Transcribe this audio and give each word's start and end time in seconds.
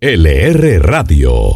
LR 0.00 0.80
Radio. 0.80 1.54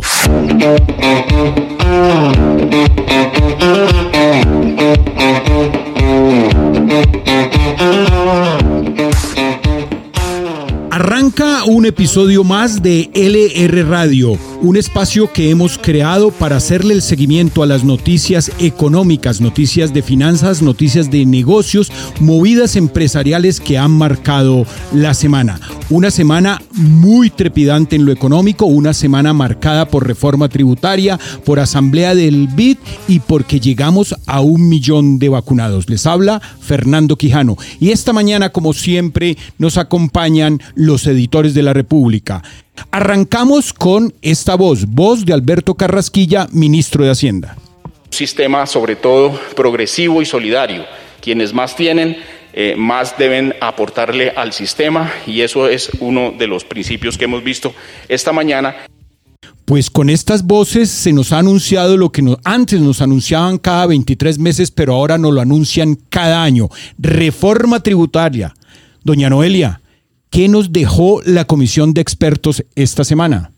Arranca 10.97 11.65
un 11.65 11.85
episodio 11.85 12.43
más 12.43 12.83
de 12.83 13.11
LR 13.13 13.87
Radio, 13.87 14.39
un 14.63 14.79
espacio 14.79 15.31
que 15.31 15.51
hemos 15.51 15.77
creado 15.77 16.31
para 16.31 16.57
hacerle 16.57 16.95
el 16.95 17.03
seguimiento 17.03 17.63
a 17.63 17.67
las 17.67 17.85
noticias 17.85 18.51
económicas, 18.59 19.43
noticias 19.43 19.93
de 19.93 20.01
finanzas, 20.01 20.63
noticias 20.63 21.11
de 21.11 21.27
negocios, 21.27 21.93
movidas 22.19 22.77
empresariales 22.77 23.61
que 23.61 23.77
han 23.77 23.91
marcado 23.91 24.65
la 24.95 25.13
semana. 25.13 25.61
Una 25.91 26.11
semana 26.11 26.63
muy 26.73 27.29
trepidante 27.29 27.95
en 27.95 28.07
lo 28.07 28.13
económico, 28.13 28.65
una 28.65 28.95
semana 28.95 29.35
marcada 29.35 29.89
por 29.89 30.07
reforma 30.07 30.49
tributaria, 30.49 31.21
por 31.45 31.61
asamblea 31.61 32.15
del 32.15 32.49
BID 32.49 32.76
y 33.09 33.21
porque 33.21 33.61
llegamos 33.61 34.15
a 34.27 34.41
un 34.41 34.69
millón 34.69 35.19
de 35.19 35.29
vacunados. 35.29 35.89
Les 35.89 36.07
habla 36.07 36.41
Fernando 36.41 37.17
Quijano 37.17 37.57
y 37.81 37.91
esta 37.91 38.13
mañana, 38.13 38.51
como 38.51 38.73
siempre, 38.73 39.37
nos 39.59 39.79
acompañan 39.79 40.61
los 40.75 41.07
editores 41.07 41.55
de 41.55 41.63
la 41.63 41.73
República. 41.73 42.43
Arrancamos 42.91 43.73
con 43.73 44.15
esta 44.23 44.55
voz, 44.55 44.87
voz 44.87 45.25
de 45.25 45.33
Alberto 45.33 45.75
Carrasquilla, 45.75 46.47
ministro 46.53 47.05
de 47.05 47.11
Hacienda. 47.11 47.57
Sistema 48.11 48.67
sobre 48.67 48.97
todo 48.97 49.39
progresivo 49.55 50.23
y 50.23 50.27
solidario. 50.27 50.85
Quienes 51.21 51.53
más 51.53 51.75
tienen, 51.75 52.17
eh, 52.53 52.75
más 52.77 53.19
deben 53.19 53.55
aportarle 53.61 54.31
al 54.31 54.53
sistema 54.53 55.13
y 55.27 55.43
eso 55.43 55.69
es 55.69 55.91
uno 56.01 56.33
de 56.39 56.47
los 56.47 56.65
principios 56.65 57.19
que 57.19 57.25
hemos 57.25 57.43
visto 57.43 57.75
esta 58.09 58.33
mañana. 58.33 58.77
Pues 59.67 59.91
con 59.91 60.09
estas 60.09 60.45
voces 60.45 60.89
se 60.89 61.13
nos 61.13 61.33
ha 61.33 61.41
anunciado 61.41 61.99
lo 61.99 62.11
que 62.11 62.25
antes 62.45 62.81
nos 62.81 63.03
anunciaban 63.03 63.59
cada 63.59 63.85
23 63.87 64.39
meses, 64.39 64.71
pero 64.71 64.95
ahora 64.95 65.19
nos 65.19 65.35
lo 65.35 65.43
anuncian 65.43 65.99
cada 66.09 66.43
año. 66.43 66.71
Reforma 66.97 67.81
tributaria. 67.81 68.55
Doña 69.05 69.29
Noelia, 69.29 69.83
¿Qué 70.31 70.49
nos 70.49 70.73
dejó 70.73 71.23
la 71.25 71.47
comisión 71.47 71.95
de 71.95 72.01
expertos 72.03 72.63
esta 72.75 73.05
semana? 73.05 73.53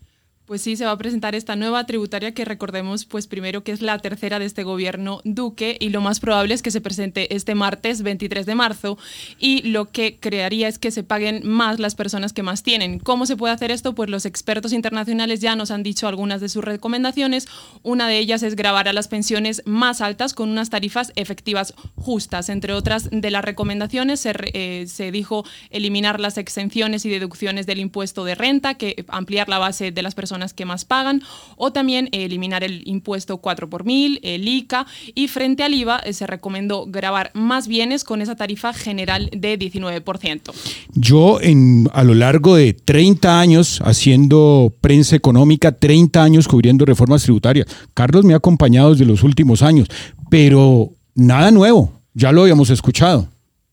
Pues 0.48 0.62
sí, 0.62 0.76
se 0.76 0.86
va 0.86 0.92
a 0.92 0.96
presentar 0.96 1.34
esta 1.34 1.56
nueva 1.56 1.84
tributaria 1.84 2.32
que 2.32 2.46
recordemos, 2.46 3.04
pues 3.04 3.26
primero 3.26 3.62
que 3.62 3.70
es 3.70 3.82
la 3.82 3.98
tercera 3.98 4.38
de 4.38 4.46
este 4.46 4.62
gobierno 4.62 5.20
Duque 5.24 5.76
y 5.78 5.90
lo 5.90 6.00
más 6.00 6.20
probable 6.20 6.54
es 6.54 6.62
que 6.62 6.70
se 6.70 6.80
presente 6.80 7.36
este 7.36 7.54
martes 7.54 8.00
23 8.00 8.46
de 8.46 8.54
marzo 8.54 8.96
y 9.38 9.60
lo 9.68 9.90
que 9.90 10.16
crearía 10.18 10.66
es 10.66 10.78
que 10.78 10.90
se 10.90 11.02
paguen 11.04 11.46
más 11.46 11.78
las 11.80 11.94
personas 11.94 12.32
que 12.32 12.42
más 12.42 12.62
tienen. 12.62 12.98
¿Cómo 12.98 13.26
se 13.26 13.36
puede 13.36 13.52
hacer 13.52 13.70
esto? 13.70 13.94
Pues 13.94 14.08
los 14.08 14.24
expertos 14.24 14.72
internacionales 14.72 15.40
ya 15.40 15.54
nos 15.54 15.70
han 15.70 15.82
dicho 15.82 16.08
algunas 16.08 16.40
de 16.40 16.48
sus 16.48 16.64
recomendaciones. 16.64 17.46
Una 17.82 18.08
de 18.08 18.16
ellas 18.16 18.42
es 18.42 18.56
grabar 18.56 18.88
a 18.88 18.94
las 18.94 19.06
pensiones 19.06 19.60
más 19.66 20.00
altas 20.00 20.32
con 20.32 20.48
unas 20.48 20.70
tarifas 20.70 21.12
efectivas 21.14 21.74
justas. 21.94 22.48
Entre 22.48 22.72
otras 22.72 23.10
de 23.12 23.30
las 23.30 23.44
recomendaciones 23.44 24.20
se, 24.20 24.32
eh, 24.54 24.86
se 24.86 25.12
dijo 25.12 25.44
eliminar 25.68 26.20
las 26.20 26.38
exenciones 26.38 27.04
y 27.04 27.10
deducciones 27.10 27.66
del 27.66 27.80
impuesto 27.80 28.24
de 28.24 28.34
renta, 28.34 28.76
que 28.76 29.04
ampliar 29.08 29.50
la 29.50 29.58
base 29.58 29.92
de 29.92 30.02
las 30.02 30.14
personas 30.14 30.37
que 30.54 30.64
más 30.64 30.84
pagan, 30.84 31.22
o 31.56 31.72
también 31.72 32.08
eliminar 32.12 32.64
el 32.64 32.82
impuesto 32.86 33.38
4 33.38 33.68
por 33.68 33.84
mil, 33.84 34.20
el 34.22 34.46
ICA, 34.46 34.86
y 35.14 35.28
frente 35.28 35.62
al 35.62 35.74
IVA 35.74 35.98
eh, 35.98 36.12
se 36.12 36.26
recomendó 36.26 36.86
grabar 36.86 37.30
más 37.34 37.68
bienes 37.68 38.04
con 38.04 38.22
esa 38.22 38.36
tarifa 38.36 38.72
general 38.72 39.30
de 39.36 39.58
19%. 39.58 40.52
Yo 40.94 41.40
en, 41.40 41.88
a 41.92 42.04
lo 42.04 42.14
largo 42.14 42.56
de 42.56 42.74
30 42.74 43.40
años 43.40 43.80
haciendo 43.84 44.74
prensa 44.80 45.16
económica, 45.16 45.72
30 45.72 46.22
años 46.22 46.48
cubriendo 46.48 46.84
reformas 46.84 47.22
tributarias, 47.22 47.66
Carlos 47.94 48.24
me 48.24 48.34
ha 48.34 48.38
acompañado 48.38 48.92
desde 48.92 49.04
los 49.04 49.22
últimos 49.22 49.62
años, 49.62 49.88
pero 50.30 50.92
nada 51.14 51.50
nuevo, 51.50 51.92
ya 52.14 52.32
lo 52.32 52.42
habíamos 52.42 52.70
escuchado. 52.70 53.28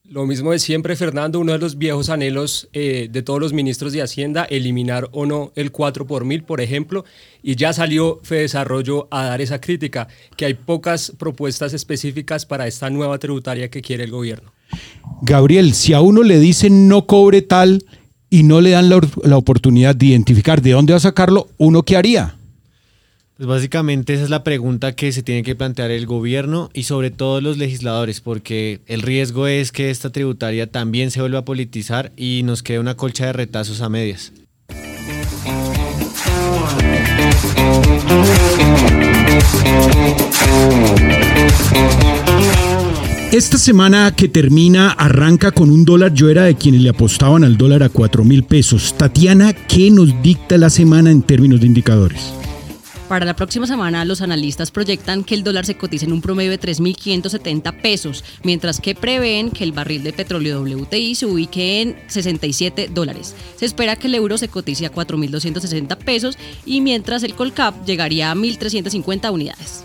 Lo 0.07 0.27
mismo 0.27 0.51
de 0.51 0.59
siempre, 0.59 0.95
Fernando, 0.95 1.39
uno 1.39 1.53
de 1.53 1.57
los 1.57 1.79
viejos 1.79 2.09
anhelos 2.09 2.69
eh, 2.73 3.09
de 3.11 3.23
todos 3.23 3.39
los 3.39 3.53
ministros 3.53 3.91
de 3.91 4.03
Hacienda, 4.03 4.43
eliminar 4.43 5.09
o 5.11 5.25
no 5.25 5.51
el 5.55 5.71
4 5.71 6.05
por 6.05 6.25
mil, 6.25 6.43
por 6.43 6.61
ejemplo, 6.61 7.05
y 7.41 7.55
ya 7.55 7.73
salió 7.73 8.21
Desarrollo 8.29 9.07
a 9.09 9.23
dar 9.23 9.41
esa 9.41 9.59
crítica, 9.59 10.07
que 10.37 10.45
hay 10.45 10.53
pocas 10.53 11.11
propuestas 11.17 11.73
específicas 11.73 12.45
para 12.45 12.67
esta 12.67 12.91
nueva 12.91 13.17
tributaria 13.17 13.71
que 13.71 13.81
quiere 13.81 14.03
el 14.03 14.11
gobierno. 14.11 14.51
Gabriel, 15.23 15.73
si 15.73 15.93
a 15.93 16.01
uno 16.01 16.21
le 16.21 16.37
dicen 16.37 16.87
no 16.87 17.07
cobre 17.07 17.41
tal 17.41 17.83
y 18.29 18.43
no 18.43 18.61
le 18.61 18.71
dan 18.71 18.89
la, 18.89 19.01
la 19.23 19.37
oportunidad 19.37 19.95
de 19.95 20.05
identificar 20.05 20.61
de 20.61 20.71
dónde 20.71 20.93
va 20.93 20.97
a 20.97 20.99
sacarlo, 20.99 21.47
¿uno 21.57 21.81
qué 21.81 21.97
haría? 21.97 22.37
Pues 23.37 23.49
básicamente 23.49 24.13
esa 24.13 24.23
es 24.23 24.29
la 24.29 24.45
pregunta 24.45 24.95
que 24.95 25.11
se 25.11 25.21
tiene 25.21 25.43
que 25.43 25.57
plantear 25.57 25.91
el 25.91 26.05
gobierno 26.05 26.69
y 26.73 26.83
sobre 26.83 27.11
todo 27.11 27.41
los 27.41 27.57
legisladores, 27.57 28.21
porque 28.21 28.79
el 28.87 29.01
riesgo 29.01 29.47
es 29.47 29.73
que 29.73 29.89
esta 29.89 30.09
tributaria 30.09 30.71
también 30.71 31.11
se 31.11 31.19
vuelva 31.19 31.39
a 31.39 31.45
politizar 31.45 32.13
y 32.15 32.43
nos 32.45 32.63
quede 32.63 32.79
una 32.79 32.95
colcha 32.95 33.25
de 33.25 33.33
retazos 33.33 33.81
a 33.81 33.89
medias. 33.89 34.31
Esta 43.33 43.57
semana 43.57 44.13
que 44.15 44.29
termina 44.29 44.91
arranca 44.91 45.51
con 45.51 45.71
un 45.71 45.83
dólar. 45.83 46.13
Yo 46.13 46.29
era 46.29 46.43
de 46.43 46.55
quienes 46.55 46.79
le 46.79 46.87
apostaban 46.87 47.43
al 47.43 47.57
dólar 47.57 47.83
a 47.83 47.89
4 47.89 48.23
mil 48.23 48.43
pesos. 48.43 48.95
Tatiana, 48.97 49.51
¿qué 49.51 49.91
nos 49.91 50.21
dicta 50.21 50.57
la 50.57 50.69
semana 50.69 51.11
en 51.11 51.21
términos 51.21 51.59
de 51.59 51.67
indicadores? 51.67 52.31
Para 53.07 53.25
la 53.25 53.35
próxima 53.35 53.67
semana, 53.67 54.03
los 54.03 54.21
analistas 54.21 54.71
proyectan 54.71 55.23
que 55.23 55.35
el 55.35 55.43
dólar 55.43 55.67
se 55.67 55.77
cotice 55.77 56.05
en 56.05 56.13
un 56.13 56.21
promedio 56.21 56.49
de 56.49 56.59
3.570 56.59 57.79
pesos, 57.79 58.23
mientras 58.43 58.81
que 58.81 58.95
prevén 58.95 59.51
que 59.51 59.63
el 59.63 59.73
barril 59.73 60.03
de 60.03 60.11
petróleo 60.11 60.63
WTI 60.63 61.13
se 61.13 61.27
ubique 61.27 61.81
en 61.81 61.95
67 62.07 62.89
dólares. 62.91 63.35
Se 63.57 63.67
espera 63.67 63.95
que 63.95 64.07
el 64.07 64.15
euro 64.15 64.39
se 64.39 64.47
cotice 64.47 64.87
a 64.87 64.91
4.260 64.91 65.97
pesos 65.97 66.39
y 66.65 66.81
mientras 66.81 67.21
el 67.21 67.35
Colcap 67.35 67.85
llegaría 67.85 68.31
a 68.31 68.35
1.350 68.35 69.31
unidades. 69.31 69.83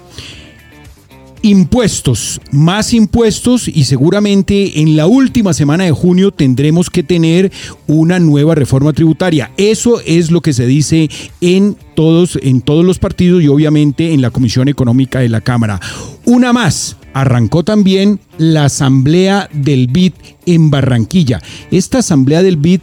Impuestos, 1.42 2.38
más 2.52 2.92
impuestos 2.92 3.66
y 3.66 3.84
seguramente 3.84 4.80
en 4.80 4.94
la 4.94 5.06
última 5.06 5.54
semana 5.54 5.84
de 5.84 5.90
junio 5.90 6.32
tendremos 6.32 6.90
que 6.90 7.02
tener 7.02 7.50
una 7.86 8.18
nueva 8.18 8.54
reforma 8.54 8.92
tributaria. 8.92 9.50
Eso 9.56 10.02
es 10.04 10.30
lo 10.30 10.42
que 10.42 10.52
se 10.52 10.66
dice 10.66 11.08
en 11.40 11.78
todos, 11.94 12.38
en 12.42 12.60
todos 12.60 12.84
los 12.84 12.98
partidos 12.98 13.42
y 13.42 13.48
obviamente 13.48 14.12
en 14.12 14.20
la 14.20 14.30
Comisión 14.30 14.68
Económica 14.68 15.20
de 15.20 15.30
la 15.30 15.40
Cámara. 15.40 15.80
Una 16.26 16.52
más, 16.52 16.98
arrancó 17.14 17.64
también 17.64 18.20
la 18.36 18.66
asamblea 18.66 19.48
del 19.52 19.86
BID 19.86 20.12
en 20.46 20.70
Barranquilla. 20.70 21.40
Esta 21.70 21.98
asamblea 21.98 22.42
del 22.42 22.56
BID 22.56 22.80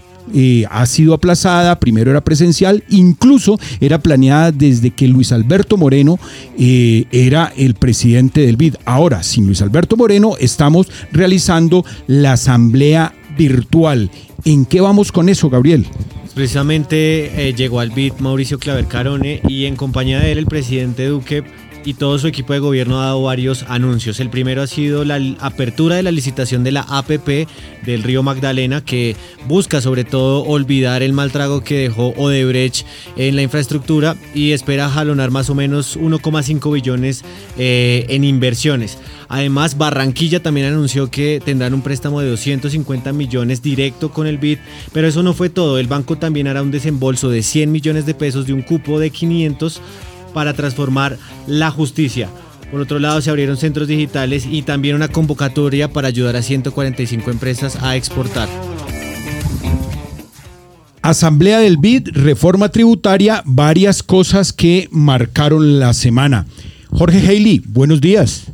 ha 0.70 0.86
sido 0.86 1.14
aplazada, 1.14 1.80
primero 1.80 2.12
era 2.12 2.24
presencial, 2.24 2.84
incluso 2.90 3.60
era 3.80 4.00
planeada 4.00 4.52
desde 4.52 4.92
que 4.92 5.08
Luis 5.08 5.32
Alberto 5.32 5.78
Moreno 5.78 6.20
eh, 6.58 7.06
era 7.12 7.54
el 7.56 7.76
presidente 7.76 8.42
del 8.42 8.58
BID. 8.58 8.76
Ahora, 8.86 9.24
sin 9.24 9.46
Luis 9.46 9.62
Alberto 9.62 9.98
Moreno, 9.98 10.36
estamos 10.40 10.88
realizando 11.12 11.86
la 12.08 12.34
asamblea 12.34 13.14
virtual. 13.38 14.10
¿En 14.46 14.66
qué 14.66 14.82
vamos 14.82 15.12
con 15.12 15.30
eso, 15.30 15.50
Gabriel? 15.50 15.86
Precisamente 16.34 17.50
eh, 17.50 17.54
llegó 17.54 17.80
al 17.80 17.90
BID 17.90 18.14
Mauricio 18.20 18.60
Claver 18.60 18.86
Carone 18.86 19.42
y 19.48 19.66
en 19.66 19.76
compañía 19.76 20.20
de 20.20 20.32
él 20.32 20.38
el 20.38 20.46
presidente 20.46 21.08
Duque 21.08 21.44
y 21.88 21.94
todo 21.94 22.20
su 22.20 22.28
equipo 22.28 22.52
de 22.52 22.60
gobierno 22.60 23.00
ha 23.00 23.06
dado 23.06 23.22
varios 23.22 23.64
anuncios. 23.70 24.20
El 24.20 24.30
primero 24.30 24.62
ha 24.62 24.68
sido 24.68 25.06
la 25.06 25.22
apertura 25.40 25.96
de 25.96 26.04
la 26.04 26.12
licitación 26.12 26.66
de 26.66 26.74
la 26.74 26.82
APP 26.82 27.48
del 27.86 28.04
río 28.04 28.24
Magdalena, 28.24 28.84
que 28.84 29.16
busca 29.48 29.80
sobre 29.80 30.04
todo 30.04 30.44
olvidar 30.44 31.02
el 31.02 31.14
mal 31.14 31.32
trago 31.32 31.64
que 31.64 31.78
dejó 31.78 32.10
Odebrecht 32.18 32.86
en 33.16 33.38
la 33.38 33.42
infraestructura 33.42 34.18
y 34.36 34.52
espera 34.52 34.90
jalonar 34.90 35.32
más 35.32 35.50
o 35.50 35.56
menos 35.56 35.98
1,5 35.98 36.74
billones 36.74 37.24
eh, 37.58 38.06
en 38.10 38.26
inversiones. 38.26 38.98
Además, 39.30 39.78
Barranquilla 39.78 40.44
también 40.44 40.68
anunció 40.68 41.10
que 41.10 41.42
tendrán 41.44 41.74
un 41.74 41.84
préstamo 41.84 42.20
de 42.20 42.30
250 42.30 43.14
millones 43.14 43.62
directo 43.62 44.12
con 44.12 44.28
el 44.28 44.40
BID, 44.40 44.58
pero 44.92 45.08
eso 45.08 45.24
no 45.24 45.34
fue 45.34 45.50
todo. 45.50 45.80
El 45.80 45.88
banco 45.88 46.18
también 46.18 46.48
hará 46.48 46.62
un 46.62 46.72
desembolso 46.72 47.30
de 47.30 47.44
100 47.44 47.72
millones 47.72 48.06
de 48.06 48.14
pesos 48.14 48.46
de 48.46 48.52
un 48.52 48.62
cupo 48.62 49.00
de 49.00 49.10
500 49.10 49.82
para 50.34 50.54
transformar 50.54 51.18
la 51.48 51.72
justicia. 51.72 52.30
Por 52.72 52.82
otro 52.82 53.00
lado, 53.00 53.22
se 53.22 53.30
abrieron 53.30 53.58
centros 53.58 53.88
digitales 53.88 54.46
y 54.50 54.62
también 54.62 54.96
una 54.96 55.08
convocatoria 55.08 55.92
para 55.94 56.10
ayudar 56.10 56.36
a 56.36 56.42
145 56.42 57.32
empresas 57.32 57.78
a 57.82 57.96
exportar. 57.96 58.50
Asamblea 61.02 61.60
del 61.60 61.78
BID, 61.78 62.10
reforma 62.12 62.70
tributaria, 62.70 63.42
varias 63.46 64.04
cosas 64.04 64.52
que 64.52 64.90
marcaron 64.92 65.80
la 65.80 65.94
semana. 65.94 66.46
Jorge 66.90 67.20
Haley, 67.20 67.62
buenos 67.66 68.02
días. 68.02 68.48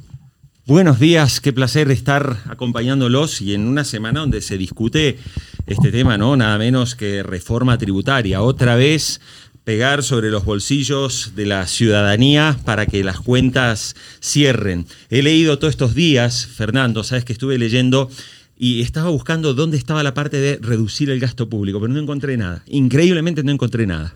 Buenos 0.66 1.00
días, 1.00 1.42
qué 1.42 1.52
placer 1.52 1.92
estar 1.92 2.38
acompañándolos 2.48 3.42
y 3.42 3.54
en 3.54 3.68
una 3.68 3.84
semana 3.84 4.22
donde 4.22 4.42
se 4.42 4.58
discute 4.58 5.18
este 5.66 5.92
tema, 5.92 6.18
¿no? 6.18 6.38
Nada 6.38 6.58
menos 6.58 6.96
que 6.96 7.22
reforma 7.22 7.78
tributaria. 7.78 8.42
Otra 8.42 8.75
vez 8.75 9.20
pegar 9.63 10.04
sobre 10.04 10.30
los 10.30 10.44
bolsillos 10.44 11.33
de 11.36 11.45
la 11.45 11.68
ciudadanía 11.68 12.57
para 12.65 12.86
que 12.86 13.04
las 13.04 13.19
cuentas 13.19 13.95
cierren. 14.21 14.86
He 15.10 15.21
leído 15.21 15.57
todos 15.57 15.71
estos 15.74 15.95
días, 15.95 16.45
Fernando, 16.45 17.04
sabes 17.04 17.24
que 17.25 17.33
estuve 17.33 17.57
leyendo 17.57 18.10
y 18.57 18.81
estaba 18.81 19.10
buscando 19.10 19.54
dónde 19.54 19.77
estaba 19.77 20.04
la 20.04 20.13
parte 20.13 20.38
de 20.38 20.60
reducir 20.62 21.10
el 21.10 21.19
gasto 21.19 21.50
público, 21.50 21.80
pero 21.80 21.94
no 21.94 22.00
encontré 22.00 22.38
nada. 22.38 22.63
Increíblemente 22.68 23.44
no 23.44 23.51
encontré 23.51 23.88
nada. 23.88 24.15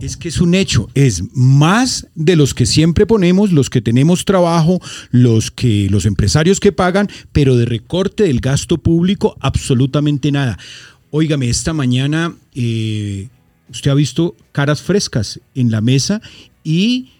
Es 0.00 0.16
que 0.16 0.28
es 0.28 0.40
un 0.40 0.54
hecho, 0.54 0.88
es 0.94 1.22
más 1.32 2.08
de 2.14 2.34
los 2.34 2.54
que 2.54 2.66
siempre 2.66 3.06
ponemos, 3.06 3.52
los 3.52 3.70
que 3.70 3.80
tenemos 3.80 4.24
trabajo, 4.24 4.80
los 5.10 5.52
que 5.52 5.86
los 5.90 6.06
empresarios 6.06 6.58
que 6.58 6.72
pagan, 6.72 7.08
pero 7.32 7.56
de 7.56 7.66
recorte 7.66 8.24
del 8.24 8.40
gasto 8.40 8.78
público 8.78 9.36
absolutamente 9.40 10.32
nada. 10.32 10.58
Óigame, 11.10 11.48
esta 11.48 11.72
mañana 11.72 12.34
eh, 12.54 13.28
usted 13.70 13.90
ha 13.90 13.94
visto 13.94 14.36
caras 14.52 14.82
frescas 14.82 15.40
en 15.54 15.70
la 15.70 15.80
mesa 15.80 16.20
y 16.64 17.10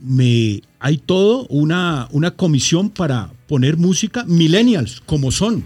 me 0.00 0.62
hay 0.78 0.98
todo 0.98 1.46
una, 1.48 2.08
una 2.12 2.32
comisión 2.32 2.90
para 2.90 3.32
poner 3.48 3.76
música 3.76 4.24
millennials 4.26 5.00
como 5.06 5.32
son. 5.32 5.64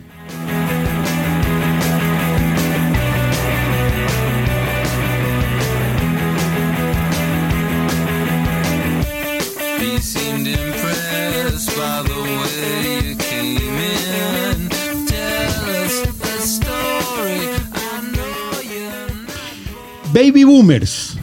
Baby 20.20 20.44
Boomers, 20.44 21.16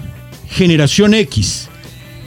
Generación 0.49 1.13
X, 1.13 1.69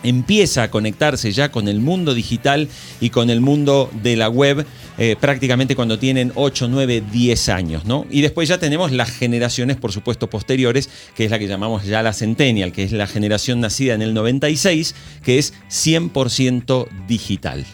empieza 0.02 0.64
a 0.64 0.70
conectarse 0.70 1.32
ya 1.32 1.50
con 1.50 1.68
el 1.68 1.80
mundo 1.80 2.14
digital 2.14 2.68
y 3.00 3.10
con 3.10 3.30
el 3.30 3.40
mundo 3.40 3.90
de 4.02 4.16
la 4.16 4.28
web 4.28 4.66
eh, 4.98 5.16
prácticamente 5.18 5.74
cuando 5.76 5.98
tienen 5.98 6.32
8, 6.34 6.68
9, 6.68 7.02
10 7.10 7.48
años, 7.48 7.84
¿no? 7.86 8.06
Y 8.10 8.20
después 8.20 8.48
ya 8.48 8.58
tenemos 8.58 8.92
las 8.92 9.10
generaciones, 9.10 9.76
por 9.76 9.92
supuesto, 9.92 10.28
posteriores, 10.28 10.90
que 11.14 11.24
es 11.24 11.30
la 11.30 11.38
que 11.38 11.48
llamamos 11.48 11.84
ya 11.84 12.02
la 12.02 12.12
Centennial, 12.12 12.72
que 12.72 12.82
es 12.84 12.92
la 12.92 13.06
generación 13.06 13.60
nacida 13.60 13.94
en 13.94 14.02
el 14.02 14.12
96, 14.12 14.94
que 15.24 15.38
es 15.38 15.54
100% 15.70 16.86
digital. 17.08 17.64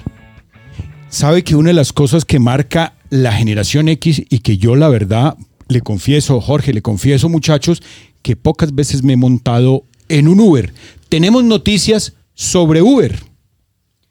Sabe 1.09 1.43
que 1.43 1.57
una 1.57 1.71
de 1.71 1.75
las 1.75 1.93
cosas 1.93 2.25
que 2.25 2.39
marca 2.39 2.95
la 3.11 3.33
generación 3.33 3.89
X 3.89 4.23
y 4.29 4.41
que 4.41 4.59
yo 4.59 4.77
la 4.77 4.89
verdad 4.89 5.37
le 5.69 5.81
confieso, 5.81 6.41
Jorge, 6.41 6.73
le 6.73 6.83
confieso 6.83 7.29
muchachos, 7.29 7.83
que 8.23 8.37
pocas 8.37 8.75
veces 8.75 9.03
me 9.03 9.15
he 9.15 9.17
montado 9.17 9.85
en 10.09 10.29
un 10.29 10.41
Uber. 10.41 10.73
Tenemos 11.09 11.45
noticias 11.45 12.15
sobre 12.37 12.83
Uber. 12.83 13.19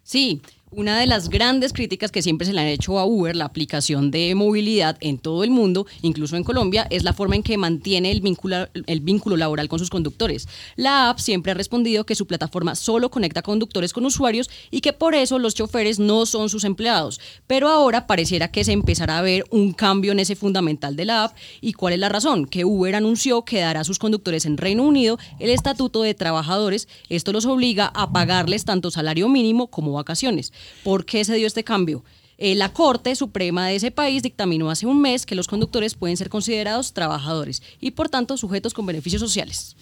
Sí, 0.04 0.42
una 0.76 1.00
de 1.00 1.06
las 1.06 1.30
grandes 1.30 1.72
críticas 1.72 2.12
que 2.12 2.22
siempre 2.22 2.46
se 2.46 2.52
le 2.52 2.60
han 2.60 2.68
hecho 2.68 3.00
a 3.00 3.06
Uber, 3.06 3.34
la 3.36 3.46
aplicación 3.46 4.12
de 4.12 4.36
movilidad 4.36 4.98
en 5.00 5.18
todo 5.18 5.46
el 5.46 5.50
mundo, 5.50 5.88
incluso 6.02 6.36
en 6.36 6.44
Colombia, 6.44 6.86
es 6.90 7.04
la 7.04 7.14
forma 7.14 7.36
en 7.36 7.44
que 7.44 7.58
mantiene 7.58 8.12
el 8.12 8.20
vínculo, 8.22 9.38
laboral 9.38 9.70
con 9.70 9.80
sus 9.80 9.90
conductores. 9.90 10.50
La 10.76 11.10
app 11.10 11.20
siempre 11.20 11.54
ha 11.54 11.56
respondido 11.56 12.06
que 12.06 12.16
su 12.16 12.28
plataforma 12.28 12.76
solo 12.76 13.10
conecta 13.10 13.42
conductores 13.42 13.94
con 13.94 14.06
usuarios 14.06 14.50
y 14.70 14.82
que 14.82 14.92
por 14.92 15.16
eso 15.16 15.40
los 15.40 15.56
choferes 15.56 15.98
no 15.98 16.26
son 16.26 16.50
sus 16.50 16.66
empleados. 16.66 17.22
Pero 17.48 17.70
ahora 17.70 18.06
pareciera 18.06 18.52
que 18.52 18.66
se 18.66 18.74
empezará 18.74 19.20
a 19.20 19.22
ver 19.22 19.46
un 19.52 19.72
cambio 19.72 20.12
en 20.12 20.20
ese 20.20 20.36
fundamental 20.36 20.98
de 20.98 21.06
la 21.06 21.24
app. 21.26 21.38
¿Y 21.62 21.72
cuál 21.72 21.94
es 21.94 22.00
la 22.00 22.10
razón? 22.10 22.46
Que 22.48 22.66
Uber 22.66 22.96
anunció 22.96 23.46
que 23.46 23.62
dará 23.62 23.80
a 23.82 23.86
sus 23.86 24.00
conductores 24.00 24.46
en 24.46 24.58
Reino 24.58 24.84
Unido 24.84 25.18
el 25.40 25.52
estatuto 25.52 26.02
de 26.02 26.14
trabajadores. 26.14 26.90
Esto 27.08 27.32
los 27.32 27.46
obliga 27.46 27.92
a 27.96 28.12
pagarles 28.12 28.66
tanto 28.66 28.92
salario 28.92 29.30
mínimo 29.30 29.68
como 29.68 29.94
vacaciones. 29.94 30.52
¿Por 30.84 31.06
qué 31.06 31.24
se 31.24 31.36
dio 31.36 31.48
este 31.48 31.64
cambio? 31.64 32.04
Eh, 32.38 32.56
la 32.56 32.74
Corte 32.74 33.16
Suprema 33.16 33.68
de 33.68 33.76
ese 33.76 33.92
país 33.92 34.22
dictaminó 34.22 34.70
hace 34.70 34.86
un 34.86 35.00
mes 35.02 35.26
que 35.26 35.36
los 35.36 35.48
conductores 35.48 35.96
pueden 35.96 36.18
ser 36.18 36.30
considerados 36.30 36.92
trabajadores 36.94 37.64
y 37.80 37.92
por 37.92 38.10
tanto 38.10 38.36
sujetos 38.36 38.74
con 38.74 38.86
beneficios 38.86 39.22
sociales. 39.22 39.78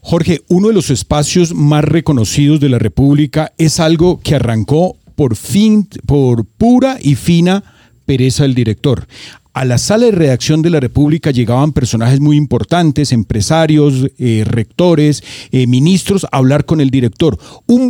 Jorge, 0.00 0.42
uno 0.48 0.68
de 0.68 0.74
los 0.74 0.90
espacios 0.90 1.54
más 1.54 1.84
reconocidos 1.84 2.58
de 2.58 2.70
la 2.70 2.78
República 2.78 3.52
es 3.58 3.80
algo 3.80 4.20
que 4.20 4.34
arrancó 4.34 4.96
por 5.14 5.36
fin, 5.36 5.86
por 6.06 6.46
pura 6.46 6.98
y 7.02 7.16
fina 7.16 7.62
pereza 8.06 8.44
del 8.44 8.54
director 8.54 9.06
a 9.60 9.66
la 9.66 9.76
sala 9.76 10.06
de 10.06 10.12
redacción 10.12 10.62
de 10.62 10.70
la 10.70 10.80
República 10.80 11.32
llegaban 11.32 11.72
personajes 11.72 12.18
muy 12.18 12.38
importantes, 12.38 13.12
empresarios, 13.12 14.06
eh, 14.18 14.42
rectores, 14.46 15.22
eh, 15.50 15.66
ministros, 15.66 16.24
a 16.24 16.38
hablar 16.38 16.64
con 16.64 16.80
el 16.80 16.88
director. 16.88 17.38
Un 17.66 17.88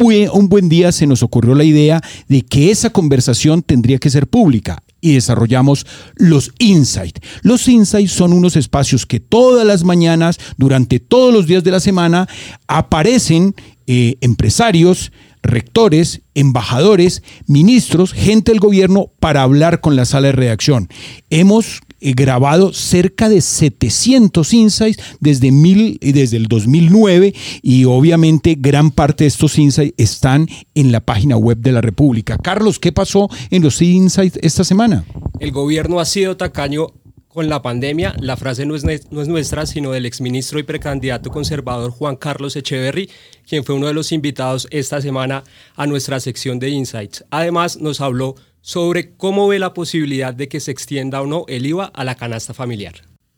buen, 0.49 0.69
día 0.69 0.91
se 0.91 1.07
nos 1.07 1.23
ocurrió 1.23 1.55
la 1.55 1.63
idea 1.63 2.03
de 2.27 2.43
que 2.43 2.73
esa 2.73 2.91
conversación 2.91 3.63
tendría 3.63 3.99
que 3.99 4.11
ser 4.11 4.27
pública 4.27 4.83
y 5.01 5.13
desarrollamos 5.13 5.87
los 6.17 6.51
Insights. 6.59 7.21
Los 7.43 7.69
Insights 7.69 8.11
son 8.11 8.33
unos 8.33 8.57
espacios 8.57 9.07
que 9.07 9.21
todas 9.21 9.65
las 9.65 9.85
mañanas, 9.85 10.41
durante 10.57 10.99
todos 10.99 11.33
los 11.33 11.47
días 11.47 11.63
de 11.63 11.71
la 11.71 11.79
semana, 11.79 12.29
aparecen 12.67 13.55
eh, 13.87 14.17
empresarios, 14.23 15.13
rectores, 15.43 16.23
embajadores, 16.35 17.23
ministros, 17.47 18.13
gente 18.13 18.53
del 18.53 18.61
gobierno 18.61 19.11
para 19.21 19.43
hablar 19.43 19.81
con 19.81 19.97
la 19.97 20.05
sala 20.05 20.29
de 20.29 20.33
redacción. 20.33 20.89
Hemos 21.31 21.81
eh, 22.03 22.15
grabado 22.15 22.73
cerca 22.73 23.29
de 23.29 23.43
700 23.43 24.55
insights 24.55 25.03
desde, 25.21 25.51
mil, 25.51 25.99
desde 26.01 26.39
el 26.39 26.47
2009 26.47 27.35
y 27.63 27.85
obviamente 27.85 28.57
gran 28.59 28.91
parte 28.91 29.25
de 29.25 29.29
estos 29.29 29.59
insights 29.59 29.95
están 29.99 30.49
en 30.75 30.93
la 30.93 31.01
página 31.01 31.37
web 31.37 31.59
de 31.59 31.73
la 31.73 31.83
República. 31.83 32.39
Carlos, 32.39 32.79
¿qué 32.79 32.91
pasó 32.91 33.29
en 33.51 33.63
los 33.63 33.83
insights 33.83 34.39
esta 34.43 34.65
semana? 34.65 35.05
El 35.41 35.53
gobierno 35.53 36.01
ha 36.01 36.07
sido 36.07 36.39
tacaño 36.39 36.87
con 37.33 37.49
la 37.49 37.63
pandemia, 37.63 38.17
la 38.19 38.37
frase 38.37 38.67
no 38.67 38.75
es, 38.75 38.85
nuestra, 39.13 39.65
sino 39.65 39.93
del 39.93 40.05
exministro 40.05 40.59
y 40.59 40.65
precandidato 40.65 41.31
conservador 41.31 41.93
Juan 41.93 42.17
Carlos 42.17 42.57
Echeverry, 42.57 43.09
quien 43.49 43.63
fue 43.63 43.77
uno 43.77 43.87
de 43.87 43.95
los 43.95 44.11
invitados 44.11 44.67
esta 44.73 45.01
semana 45.01 45.45
a 45.77 45.87
nuestra 45.87 46.19
sección 46.19 46.59
de 46.59 46.71
Insights. 46.71 47.25
Además, 47.31 47.77
nos 47.81 48.01
habló 48.01 48.35
sobre 48.63 49.15
cómo 49.17 49.47
ve 49.47 49.61
la 49.61 49.75
posibilidad 49.75 50.35
de 50.35 50.49
que 50.49 50.59
se 50.59 50.73
extienda 50.73 51.23
o 51.23 51.27
no 51.27 51.45
el 51.47 51.67
IVA 51.67 51.85
a 51.87 52.03
la 52.03 52.17
canasta 52.17 52.53
familiar. 52.53 52.95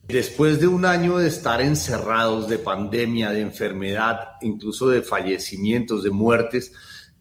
Después 0.08 0.58
de 0.58 0.68
un 0.68 0.86
año 0.86 1.18
de 1.18 1.28
estar 1.28 1.60
encerrados, 1.60 2.48
de 2.48 2.58
pandemia, 2.58 3.30
de 3.30 3.42
enfermedad, 3.42 4.20
incluso 4.40 4.88
de 4.88 5.02
fallecimientos, 5.02 6.02
de 6.02 6.10
muertes, 6.10 6.72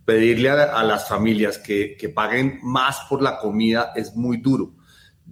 pedirle 0.05 0.49
a, 0.49 0.83
las 0.83 1.07
familias 1.09 1.57
que, 1.57 1.97
que 1.99 2.07
paguen 2.07 2.59
más 2.63 3.01
por 3.09 3.21
la 3.21 3.37
comida 3.39 3.91
es 3.93 4.15
muy 4.15 4.37
duro. 4.37 4.73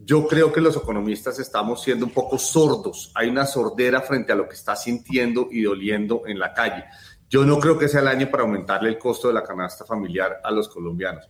Yo 0.10 0.26
creo 0.26 0.52
que 0.52 0.60
los 0.60 0.76
economistas 0.76 1.38
estamos 1.38 1.84
siendo 1.84 2.04
un 2.04 2.12
poco 2.12 2.40
sordos. 2.40 3.12
Hay 3.14 3.30
una 3.30 3.46
sordera 3.46 4.02
frente 4.02 4.32
a 4.32 4.36
lo 4.36 4.50
que 4.50 4.56
está 4.56 4.76
sintiendo 4.76 5.50
y 5.52 5.62
doliendo 5.62 6.24
en 6.26 6.40
la 6.40 6.52
calle. 6.52 6.86
Yo 7.30 7.46
no 7.46 7.60
creo 7.60 7.78
que 7.78 7.88
sea 7.88 8.02
el 8.02 8.08
año 8.08 8.32
para 8.32 8.42
aumentarle 8.42 8.90
el 8.90 8.98
costo 8.98 9.28
de 9.28 9.36
la 9.36 9.44
canasta 9.44 9.86
familiar 9.86 10.38
a 10.44 10.50
los 10.50 10.68
colombianos. 10.68 11.28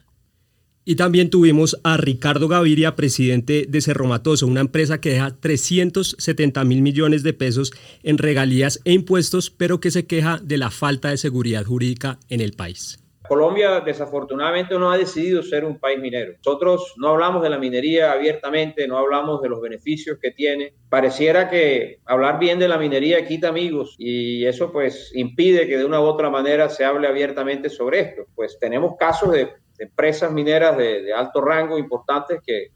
Y 0.86 0.96
también 0.96 1.30
tuvimos 1.30 1.78
a 1.84 1.98
Ricardo 1.98 2.48
Gaviria, 2.48 2.96
presidente 2.96 3.66
de 3.68 3.82
Cerro 3.82 4.06
Matoso, 4.06 4.48
una 4.48 4.62
empresa 4.62 5.02
que 5.02 5.10
deja 5.10 5.38
370 5.38 6.64
mil 6.64 6.82
millones 6.82 7.22
de 7.22 7.34
pesos 7.34 7.74
en 8.02 8.18
regalías 8.18 8.80
e 8.86 8.94
impuestos, 8.94 9.50
pero 9.50 9.82
que 9.82 9.92
se 9.92 10.06
queja 10.06 10.40
de 10.42 10.58
la 10.58 10.72
falta 10.72 11.10
de 11.10 11.18
seguridad 11.18 11.66
jurídica 11.66 12.18
en 12.30 12.40
el 12.40 12.54
país. 12.54 12.98
Colombia 13.30 13.80
desafortunadamente 13.82 14.78
no 14.80 14.92
ha 14.92 14.98
decidido 14.98 15.44
ser 15.44 15.64
un 15.64 15.80
país 15.80 16.00
minero. 16.00 16.34
Nosotros 16.44 16.96
no 16.98 17.10
hablamos 17.10 17.44
de 17.44 17.52
la 17.52 17.60
minería 17.60 18.12
abiertamente, 18.12 18.88
no 18.88 18.98
hablamos 18.98 19.40
de 19.44 19.50
los 19.50 19.62
beneficios 19.62 20.18
que 20.20 20.32
tiene. 20.32 20.74
Pareciera 20.90 21.48
que 21.48 22.00
hablar 22.06 22.40
bien 22.40 22.58
de 22.58 22.68
la 22.68 22.80
minería 22.80 23.28
quita 23.28 23.50
amigos 23.50 23.96
y 24.00 24.44
eso 24.46 24.72
pues 24.72 25.12
impide 25.14 25.68
que 25.68 25.78
de 25.78 25.86
una 25.86 26.02
u 26.02 26.06
otra 26.06 26.32
manera 26.32 26.70
se 26.70 26.84
hable 26.84 27.08
abiertamente 27.08 27.70
sobre 27.70 28.00
esto. 28.00 28.24
Pues 28.34 28.58
tenemos 28.60 28.96
casos 28.98 29.32
de, 29.32 29.48
empresas 29.78 30.32
mineras 30.32 30.76
de, 30.76 31.14
alto 31.14 31.40
rango 31.40 31.78
importantes 31.78 32.40
que, 32.44 32.72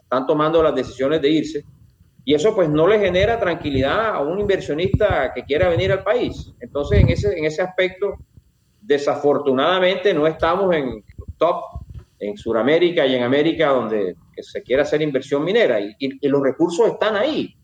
están 0.00 0.24
tomando 0.24 0.62
las 0.62 0.74
decisiones 0.74 1.20
de 1.20 1.30
irse 1.30 1.64
y 2.24 2.32
eso 2.32 2.54
pues 2.54 2.68
no 2.68 2.86
le 2.86 3.00
genera 3.00 3.40
tranquilidad 3.40 4.14
a 4.14 4.20
un 4.20 4.38
inversionista 4.38 5.32
que 5.34 5.42
quiera 5.42 5.68
venir 5.68 5.90
al 5.90 6.04
país. 6.04 6.54
Entonces 6.60 7.00
en 7.00 7.08
ese, 7.08 7.36
en 7.36 7.44
ese 7.44 7.60
aspecto 7.60 8.18
Desafortunadamente 8.86 10.14
no 10.14 10.26
estamos 10.26 10.74
en 10.74 11.02
top 11.38 11.56
en 12.18 12.36
Sudamérica 12.36 13.06
y 13.06 13.14
en 13.14 13.22
América 13.22 13.70
donde 13.70 14.16
se 14.40 14.62
quiera 14.62 14.82
hacer 14.82 15.02
inversión 15.02 15.44
minera 15.44 15.78
y, 15.80 16.28
los 16.28 16.42
recursos 16.42 16.86
están 16.88 17.16
ahí. 17.16 17.54